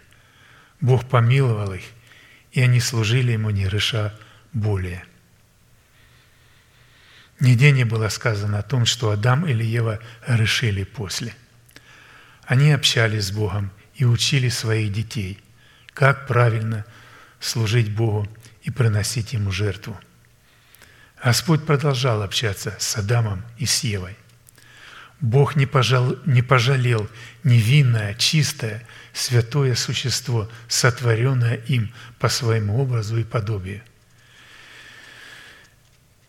[0.81, 1.85] Бог помиловал их,
[2.53, 4.15] и они служили Ему не греша
[4.53, 5.05] более–
[7.43, 9.99] Нигде не было сказано о том, что Адам или Ева
[10.29, 11.35] решили после.
[12.45, 15.43] Они общались с Богом и учили своих детей,
[15.93, 16.85] как правильно
[17.41, 18.29] служить Богу
[18.63, 19.99] и приносить Ему жертву.
[21.21, 24.17] Господь продолжал общаться с Адамом и с Евой.
[25.23, 27.09] Бог не, пожал, не пожалел
[27.45, 33.81] невинное, чистое, святое существо, сотворенное им по своему образу и подобию–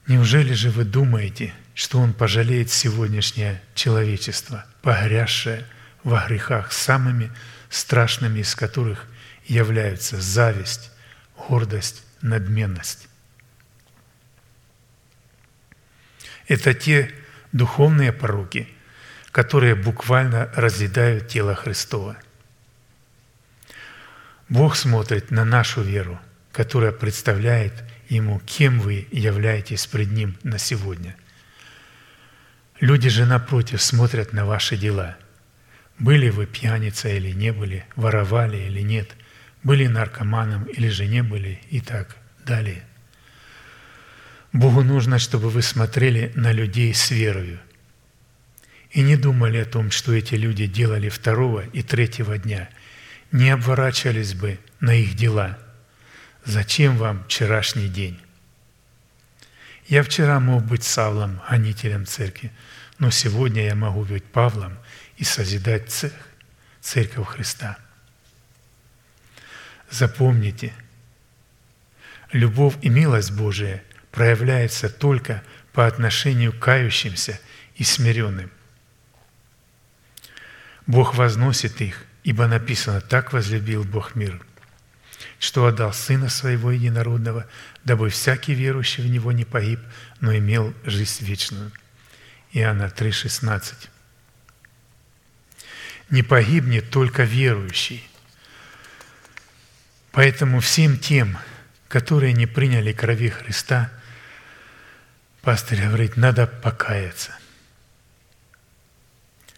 [0.08, 5.66] Неужели же вы думаете, что Он пожалеет сегодняшнее человечество, погрязшее
[6.04, 7.32] во грехах, самыми
[7.70, 9.08] страшными из которых
[9.46, 10.92] являются зависть,
[11.48, 13.08] гордость, надменность?
[16.50, 17.10] Это те
[17.54, 18.68] духовные пороки,
[19.34, 22.16] которые буквально разъедают тело Христова.
[24.48, 26.18] Бог смотрит на нашу веру,
[26.54, 27.74] которая представляет–
[28.14, 31.16] Ему, кем вы являетесь пред Ним на сегодня.
[32.80, 35.18] Люди же, напротив, смотрят на ваши дела.
[35.98, 39.10] Были вы пьяница или не были, воровали или нет,
[39.64, 42.84] были наркоманом или же не были и так далее.
[44.52, 47.60] Богу нужно, чтобы вы смотрели на людей с верою
[48.94, 52.70] и не думали о том, что эти люди делали второго и третьего дня,
[53.32, 55.60] не обворачивались бы на их дела–
[56.46, 58.20] Зачем вам вчерашний день?
[59.88, 62.52] Я вчера мог быть Савлом, гонителем церкви,
[63.00, 64.78] но сегодня я могу быть Павлом
[65.18, 66.06] и созидать
[66.82, 67.78] церковь Христа.
[69.90, 70.74] Запомните,
[72.34, 77.40] любовь и милость Божия проявляется только по отношению к кающимся
[77.76, 78.52] и смиренным.
[80.88, 84.42] Бог возносит их, ибо написано, так возлюбил Бог мир–
[85.44, 87.46] что отдал Сына Своего Единородного,
[87.84, 89.82] дабы всякий верующий в Него не погиб,
[90.22, 91.70] но имел жизнь вечную.
[92.54, 93.90] Иоанна 3,16.
[96.12, 98.08] Не погибнет только верующий.
[100.14, 101.38] Поэтому всем тем,
[101.90, 103.92] которые не приняли крови Христа,
[105.42, 107.38] пастырь говорит, надо покаяться.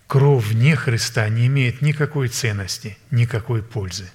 [0.08, 4.10] Кровь вне Христа не имеет никакой ценности, никакой пользы.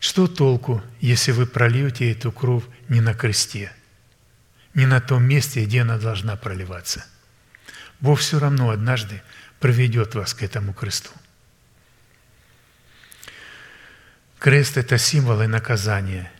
[0.00, 3.72] Что толку, если вы прольете эту кровь не на кресте,
[4.74, 7.04] не на том месте, где она должна проливаться?
[8.00, 9.22] Бог все равно однажды
[9.60, 11.10] проведет вас к этому кресту.
[14.38, 16.32] Крест– это символы наказания.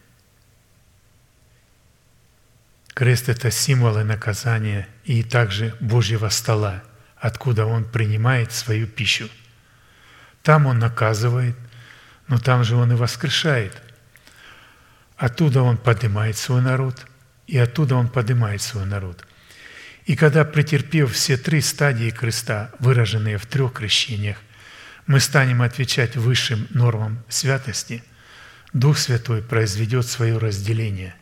[2.95, 6.83] Крест– это символы наказания и также Божьего стола,
[7.21, 9.29] откуда Он принимает свою пищу.
[10.43, 11.55] Там Он наказывает,
[12.27, 13.81] но там же Он и воскрешает.
[15.17, 17.07] Оттуда Он поднимает свой народ,
[17.47, 19.27] и оттуда Он поднимает свой народ.
[20.07, 24.39] И когда, претерпев все три стадии креста, выраженные в трех крещениях,
[25.07, 28.03] мы станем отвечать высшим нормам святости,
[28.73, 31.15] Дух Святой произведет свое разделение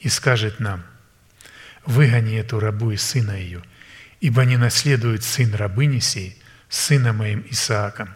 [0.00, 0.84] и скажет нам,
[1.86, 3.62] «Выгони эту рабу и сына ее,
[4.20, 8.14] ибо не наследует сын рабыни сей, сына моим Исааком».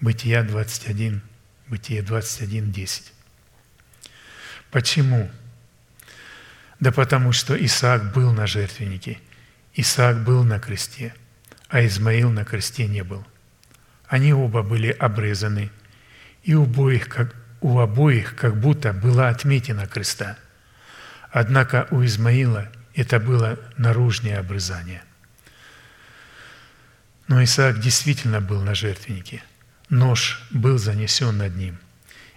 [0.00, 1.20] Бытия 21,
[1.66, 3.12] Бытие 21, 10.
[4.70, 5.28] Почему?
[6.78, 9.18] Да потому что Исаак был на жертвеннике,
[9.74, 11.14] Исаак был на кресте,
[11.68, 13.26] а Измаил на кресте не был–
[14.08, 15.70] они оба были обрезаны,
[16.42, 20.38] и у обоих, как, у обоих как будто была отметина креста.
[21.30, 25.02] Однако у Измаила это было наружнее обрезание.
[27.28, 29.42] Но Исаак действительно был на жертвеннике.
[29.88, 31.78] Нож был занесен над ним.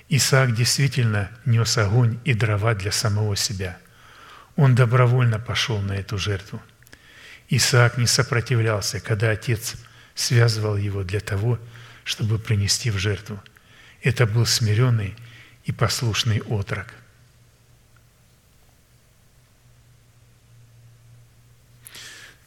[0.09, 3.77] Исаак действительно нес огонь и дрова для самого себя.
[4.55, 6.61] Он добровольно пошел на эту жертву.
[7.49, 9.75] Исаак не сопротивлялся, когда отец–
[10.15, 11.59] связывал его для того,
[12.03, 13.41] чтобы принести в жертву.
[14.01, 15.15] Это был смиренный
[15.65, 16.93] и послушный отрок.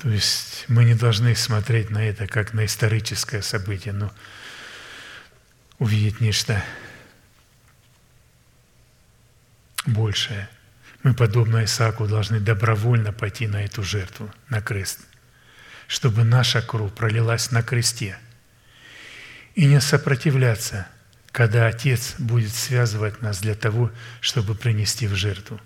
[0.04, 4.12] То есть мы не должны смотреть на это как на историческое событие, но
[5.80, 6.62] увидеть нечто
[9.84, 10.48] большее.
[11.02, 15.00] Мы, подобно Исааку, должны добровольно пойти на эту жертву, на крест–
[15.86, 18.18] чтобы наша кровь пролилась на кресте.
[19.54, 20.86] И не сопротивляться,
[21.30, 23.90] когда Отец будет связывать нас для того,
[24.20, 25.60] чтобы принести в жертву.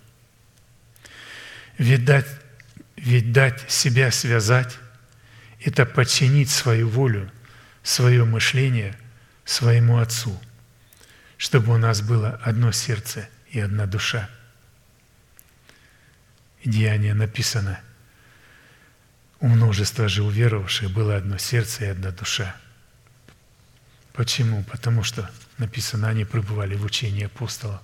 [1.79, 2.27] Ведь дать,
[2.99, 4.79] ведь дать себя связать–
[5.65, 7.31] это подчинить свою волю,
[7.83, 8.97] свое мышление
[9.45, 10.39] своему Отцу,
[11.37, 14.29] чтобы у нас было одно сердце и одна душа.
[16.65, 17.81] Деяние написано–
[19.41, 22.57] у множества же уверовавших было одно сердце и одна душа.
[24.13, 24.65] Почему?
[24.65, 27.81] Потому что написано, они пребывали в учении апостолов,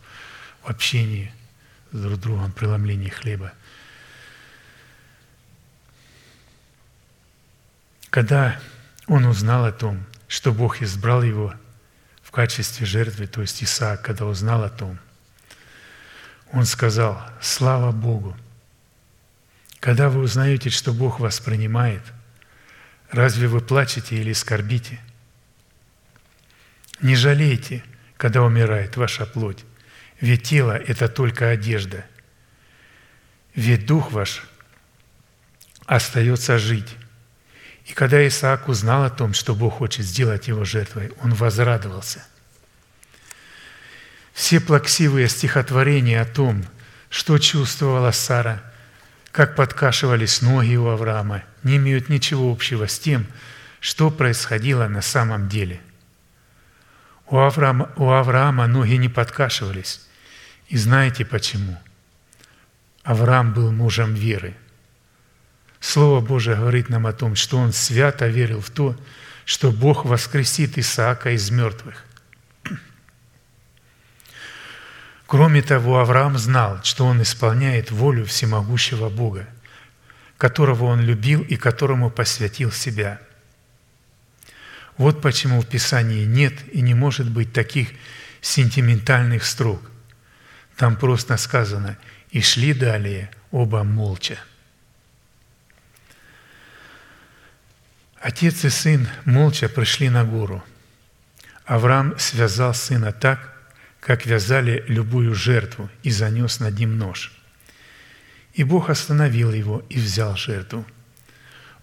[0.62, 1.32] в общении
[1.93, 3.53] с друг другом, преломлении хлеба.
[8.15, 8.61] Когда
[9.09, 11.53] он узнал о том, что Бог избрал его
[12.23, 15.01] в качестве жертвы, то есть Исаак, когда узнал о том,
[16.53, 18.36] он сказал, слава Богу,
[19.81, 22.03] когда вы узнаете, что Бог вас принимает,
[23.11, 25.01] разве вы плачете или скорбите?
[27.01, 27.82] Не жалейте,
[28.16, 29.65] когда умирает ваша плоть,
[30.20, 32.05] ведь тело– это только одежда.
[33.57, 34.45] Ведь дух ваш
[35.86, 36.97] остается жить.
[37.85, 42.24] И когда Исаак узнал о том, что Бог хочет сделать его жертвой, он возрадовался.
[44.32, 46.65] Все плаксивые стихотворения о том,
[47.11, 48.62] что чувствовала Сара–
[49.35, 53.27] как подкашивались ноги у Авраама, не имеют ничего общего с тем,
[53.81, 55.81] что происходило на самом деле.
[57.27, 60.06] У Авраама, у Авраама ноги не подкашивались.
[60.69, 61.77] И знаете почему?
[63.02, 64.55] Авраам был мужем веры.
[65.85, 68.97] Слово Божие говорит нам о том, что он свято верил в то,
[69.44, 72.06] что Бог воскресит Исаака из мертвых.
[75.27, 79.47] Кроме того, Авраам знал, что он исполняет волю всемогущего Бога,
[80.39, 83.20] которого он любил и которому посвятил себя.
[84.97, 87.90] Вот почему в Писании нет и не может быть таких
[88.40, 89.82] сентиментальных строк.
[90.78, 91.98] Там просто сказано
[92.31, 94.39] «и шли далее оба молча».
[98.25, 100.65] Отец и сын молча пришли на гору.
[101.67, 103.55] Авраам связал сына так,
[104.01, 107.33] как вязали любую жертву, и занес над ним нож.
[108.55, 110.87] И Бог остановил его и взял жертву.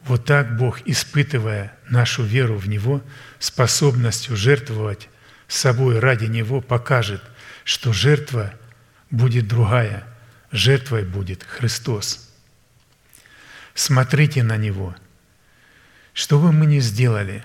[0.04, 3.04] Вот так Бог, испытывая нашу веру в Него,
[3.38, 5.10] способностью жертвовать
[5.48, 7.22] собой ради Него, покажет,
[7.66, 8.52] что жертва
[9.12, 10.08] будет другая,
[10.52, 12.34] жертвой будет Христос.
[13.76, 14.96] Смотрите на Него.
[16.14, 17.44] Что бы мы ни сделали,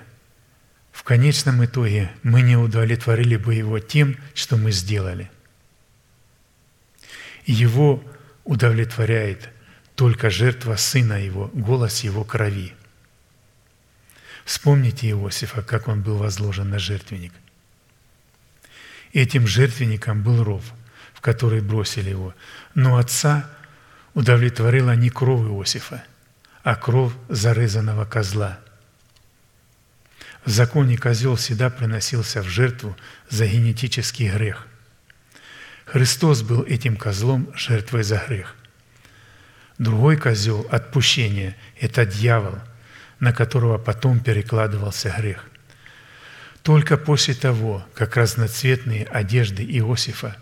[0.91, 5.31] в конечном итоге мы не удовлетворили бы Его тем, что мы сделали.
[7.45, 8.03] Его
[8.43, 9.49] удовлетворяет
[9.95, 12.73] только жертва Сына Его, голос Его крови.
[14.43, 17.33] Вспомните Иосифа, как он был возложен на жертвенник.
[19.13, 20.63] Этим жертвенником был ров,
[21.13, 22.33] в который бросили его.
[22.73, 23.49] Но отца
[24.13, 26.03] удовлетворила не кровь Иосифа,
[26.67, 28.59] а кровь зарезанного козла.
[30.43, 32.93] В законе козел всегда приносился в жертву
[33.29, 34.67] за генетический грех.
[35.85, 38.53] Христос был этим козлом жертвой за грех.
[39.77, 42.59] Другой козел отпущения– это дьявол,
[43.21, 45.45] на которого потом перекладывался грех.
[46.63, 50.35] Только после того, как разноцветные одежды Иосифа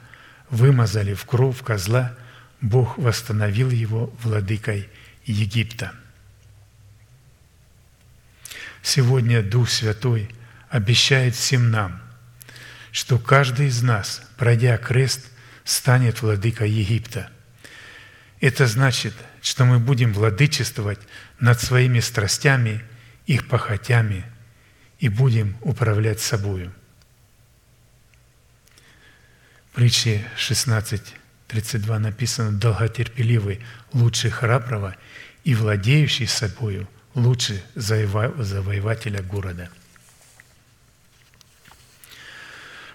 [0.50, 2.16] вымазали в кровь козла,
[2.62, 4.90] Бог восстановил его владыкой
[5.26, 5.94] Египта.
[8.86, 10.30] Сегодня Дух Святой
[10.70, 12.02] обещает всем нам,
[12.92, 15.26] что каждый из нас, пройдя крест,
[15.66, 17.30] станет владыкой Египта–
[18.42, 21.00] это значит, что мы будем владычествовать
[21.40, 22.84] над своими страстями,
[23.26, 24.24] их похотями
[25.00, 26.72] и будем управлять собою.
[29.72, 33.62] В притче 16.32 написано «Долготерпеливый
[33.94, 34.96] лучше храброго
[35.44, 39.70] и владеющий собою лучше завоевателя города».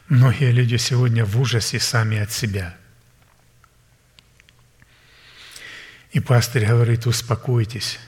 [0.09, 2.77] Многие люди сегодня в ужасе сами от себя–
[6.13, 7.99] И пастырь говорит, успокойтесь.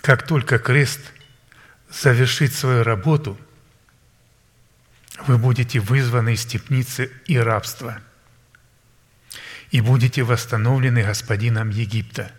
[0.00, 1.00] Как только крест
[1.88, 3.38] завершит свою работу,
[5.26, 8.00] вы будете вызваны из степницы и рабства
[9.74, 12.30] и будете восстановлены господином Египта.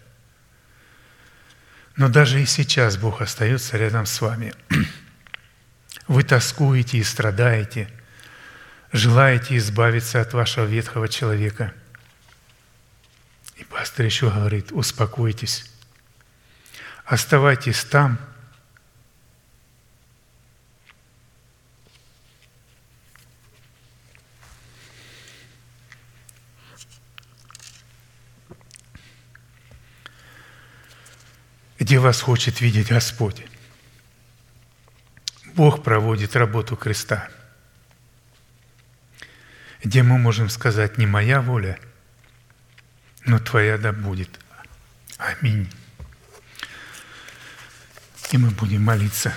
[1.96, 4.54] Но даже и сейчас Бог остается рядом с вами.
[6.08, 7.90] Вы тоскуете и страдаете–
[8.96, 11.74] желаете избавиться от вашего ветхого человека.
[13.58, 15.72] И пастор еще говорит, успокойтесь,
[17.06, 18.20] оставайтесь там,
[31.86, 33.46] где вас хочет видеть Господь.
[35.54, 37.30] Бог проводит работу креста–
[39.86, 41.80] где мы можем сказать не моя воля,
[43.24, 44.40] но Твоя да будет.
[45.20, 45.72] Аминь.
[48.32, 49.32] И мы будем молиться.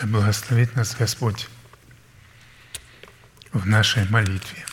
[0.00, 1.48] Да благословит нас Господь
[3.52, 4.64] в нашей молитве.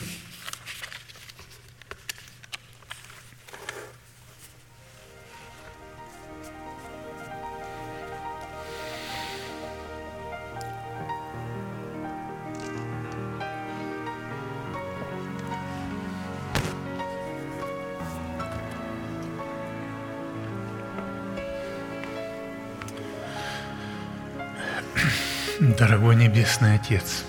[26.18, 27.24] Небесный Отец,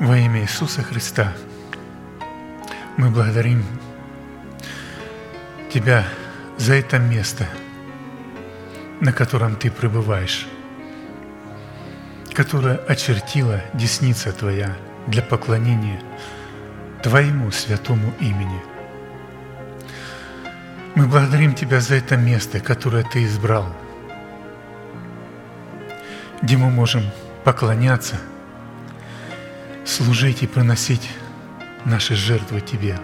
[0.00, 1.32] во имя Иисуса Христа
[2.96, 3.64] мы благодарим
[5.72, 6.04] Тебя
[6.58, 7.46] за это место,
[9.00, 10.48] на котором Ты пребываешь,
[12.34, 16.00] которое очертила десница Твоя для поклонения
[17.04, 18.60] Твоему святому имени.
[20.96, 23.72] Мы благодарим Тебя за это место, которое Ты избрал–
[26.42, 27.02] где мы можем
[27.46, 28.16] поклоняться,
[29.84, 31.08] служить и приносить
[31.84, 32.98] наши жертвы Тебе.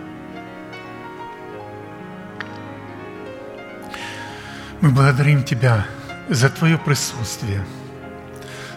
[4.81, 5.87] Мы благодарим Тебя
[6.29, 7.65] за Твое присутствие,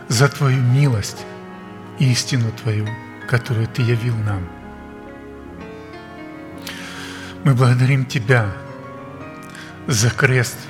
[0.08, 1.26] за Твою милость
[1.98, 2.88] и истину Твою,
[3.28, 4.48] которую Ты явил нам.
[7.44, 8.52] Мы благодарим Тебя
[9.88, 10.58] за крест–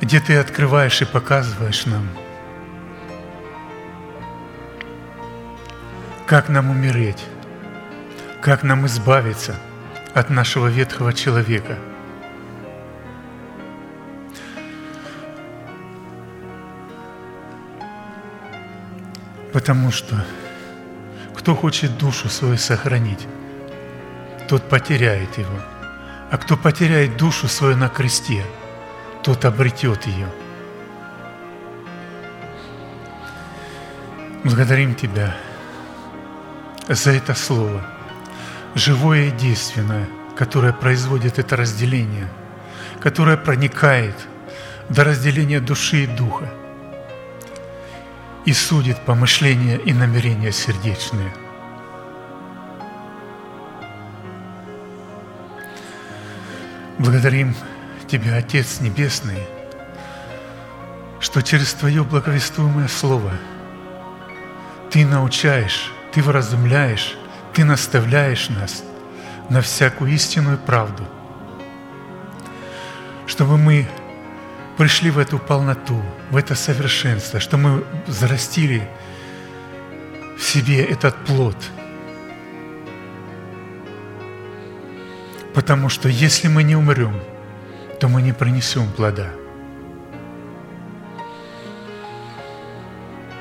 [0.00, 2.08] где Ты открываешь и показываешь нам,
[6.30, 7.26] как нам умереть,
[8.40, 9.56] как нам избавиться
[10.14, 11.76] от нашего ветхого человека.
[19.52, 20.24] Потому что
[21.34, 23.26] кто хочет душу свою сохранить,
[24.48, 25.58] тот потеряет его.
[26.30, 28.44] А кто потеряет душу свою на кресте,
[29.24, 30.28] тот обретет ее.
[34.44, 35.34] Благодарим Тебя
[36.94, 37.82] за это слово,
[38.74, 42.28] живое и действенное, которое производит это разделение,
[43.00, 44.16] которое проникает
[44.88, 46.52] до разделения души и духа
[48.44, 51.32] и судит помышления и намерения сердечные.
[56.98, 57.54] Благодарим
[58.08, 59.46] Тебя, Отец Небесный,
[61.20, 63.30] что через Твое благовествуемое Слово
[64.90, 67.16] Ты научаешь, Ты вразумляешь,
[67.52, 68.84] Ты наставляешь нас
[69.48, 71.04] на всякую истинную правду,
[73.26, 73.88] чтобы мы
[74.76, 76.00] пришли в эту полноту,
[76.30, 78.88] в это совершенство, что мы зарастили
[80.38, 81.56] в себе этот плод.
[85.54, 87.20] Потому что если мы не умрем,
[87.98, 89.39] то мы не принесем плода.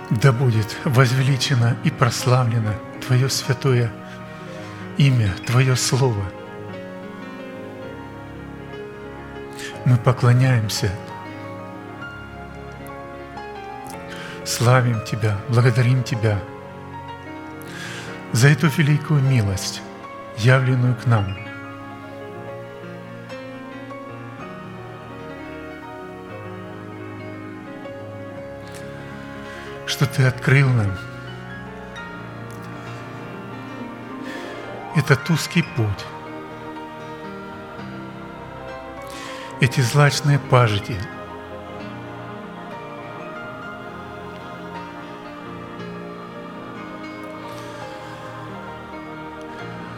[0.10, 2.73] Да будет возвеличено и прославлено
[3.06, 3.91] Твое святое
[4.98, 6.23] имя, Твое Слово.
[9.86, 10.91] Мы поклоняемся
[14.45, 16.40] славим Тебя, благодарим Тебя
[18.31, 19.81] за эту великую милость,
[20.38, 21.49] явленную к нам.
[30.00, 30.98] Что Ты открыл нам.
[34.96, 36.06] Этот узкий путь,
[39.60, 40.96] эти злачные пажити–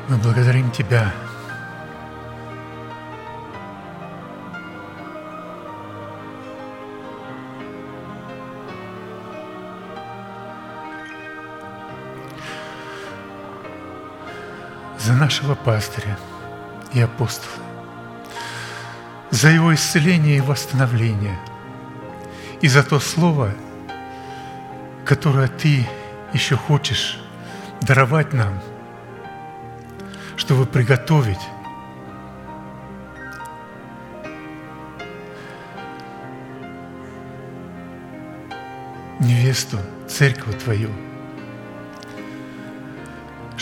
[0.09, 1.13] Мы благодарим Тебя.
[15.11, 16.17] За нашего пастыря
[16.93, 17.65] и апостола,
[19.29, 21.37] за его исцеление и восстановление,
[22.61, 23.51] и за то слово,
[25.03, 25.85] которое Ты
[26.31, 27.19] еще хочешь
[27.81, 28.57] даровать нам–
[30.37, 31.41] чтобы приготовить
[39.19, 39.77] невесту,
[40.07, 40.89] церковь Твою,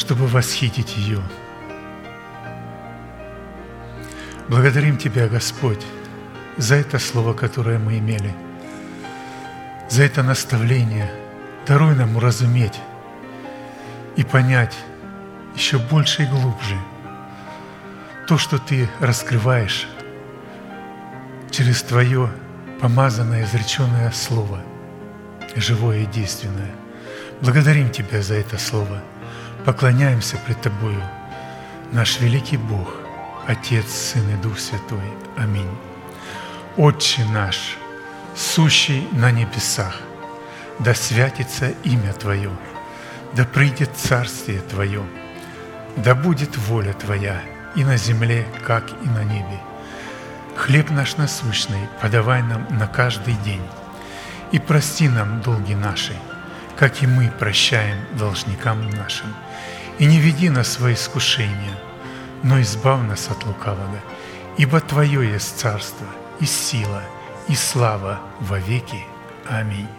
[0.10, 1.22] чтобы восхитить ее.
[4.48, 5.86] Благодарим Тебя, Господь,
[6.57, 8.34] за это слово, которое мы имели,
[9.88, 11.11] за это наставление.
[11.68, 12.80] Даруй нам уразуметь
[14.15, 14.76] и понять,
[15.53, 16.76] еще больше и глубже
[18.27, 19.88] то, что Ты раскрываешь
[21.52, 22.31] через Твое
[22.81, 24.60] помазанное, изреченное Слово,
[25.56, 26.72] живое и действенное.
[27.41, 29.03] Благодарим Тебя за это Слово.
[29.69, 31.03] Поклоняемся пред Тобою,
[31.91, 32.91] наш великий Бог,
[33.45, 35.13] Отец, Сын и Дух Святой.
[35.37, 35.69] Аминь.
[36.75, 37.77] Отче наш,
[38.35, 40.01] сущий на небесах,
[40.79, 42.49] да святится имя Твое,
[43.35, 45.03] да придет Царствие Твое–
[45.97, 47.39] да будет воля Твоя
[47.75, 49.59] и на земле, как и на небе.
[50.55, 53.61] Хлеб наш насущный подавай нам на каждый день,
[54.51, 56.13] и прости нам долги наши,
[56.75, 59.27] как и мы прощаем должникам нашим.
[59.99, 61.77] И не веди нас во искушение,
[62.41, 63.99] но избав нас от лукавого,
[64.57, 66.07] ибо Твое есть царство,
[66.39, 67.03] и сила,
[67.49, 69.03] и слава во веки.
[69.49, 69.98] Аминь.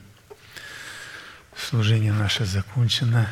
[1.71, 3.29] Служение наше закончено.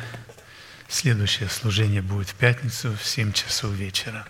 [0.88, 4.26] Следующее служение будет в пятницу в 7 часов вечера.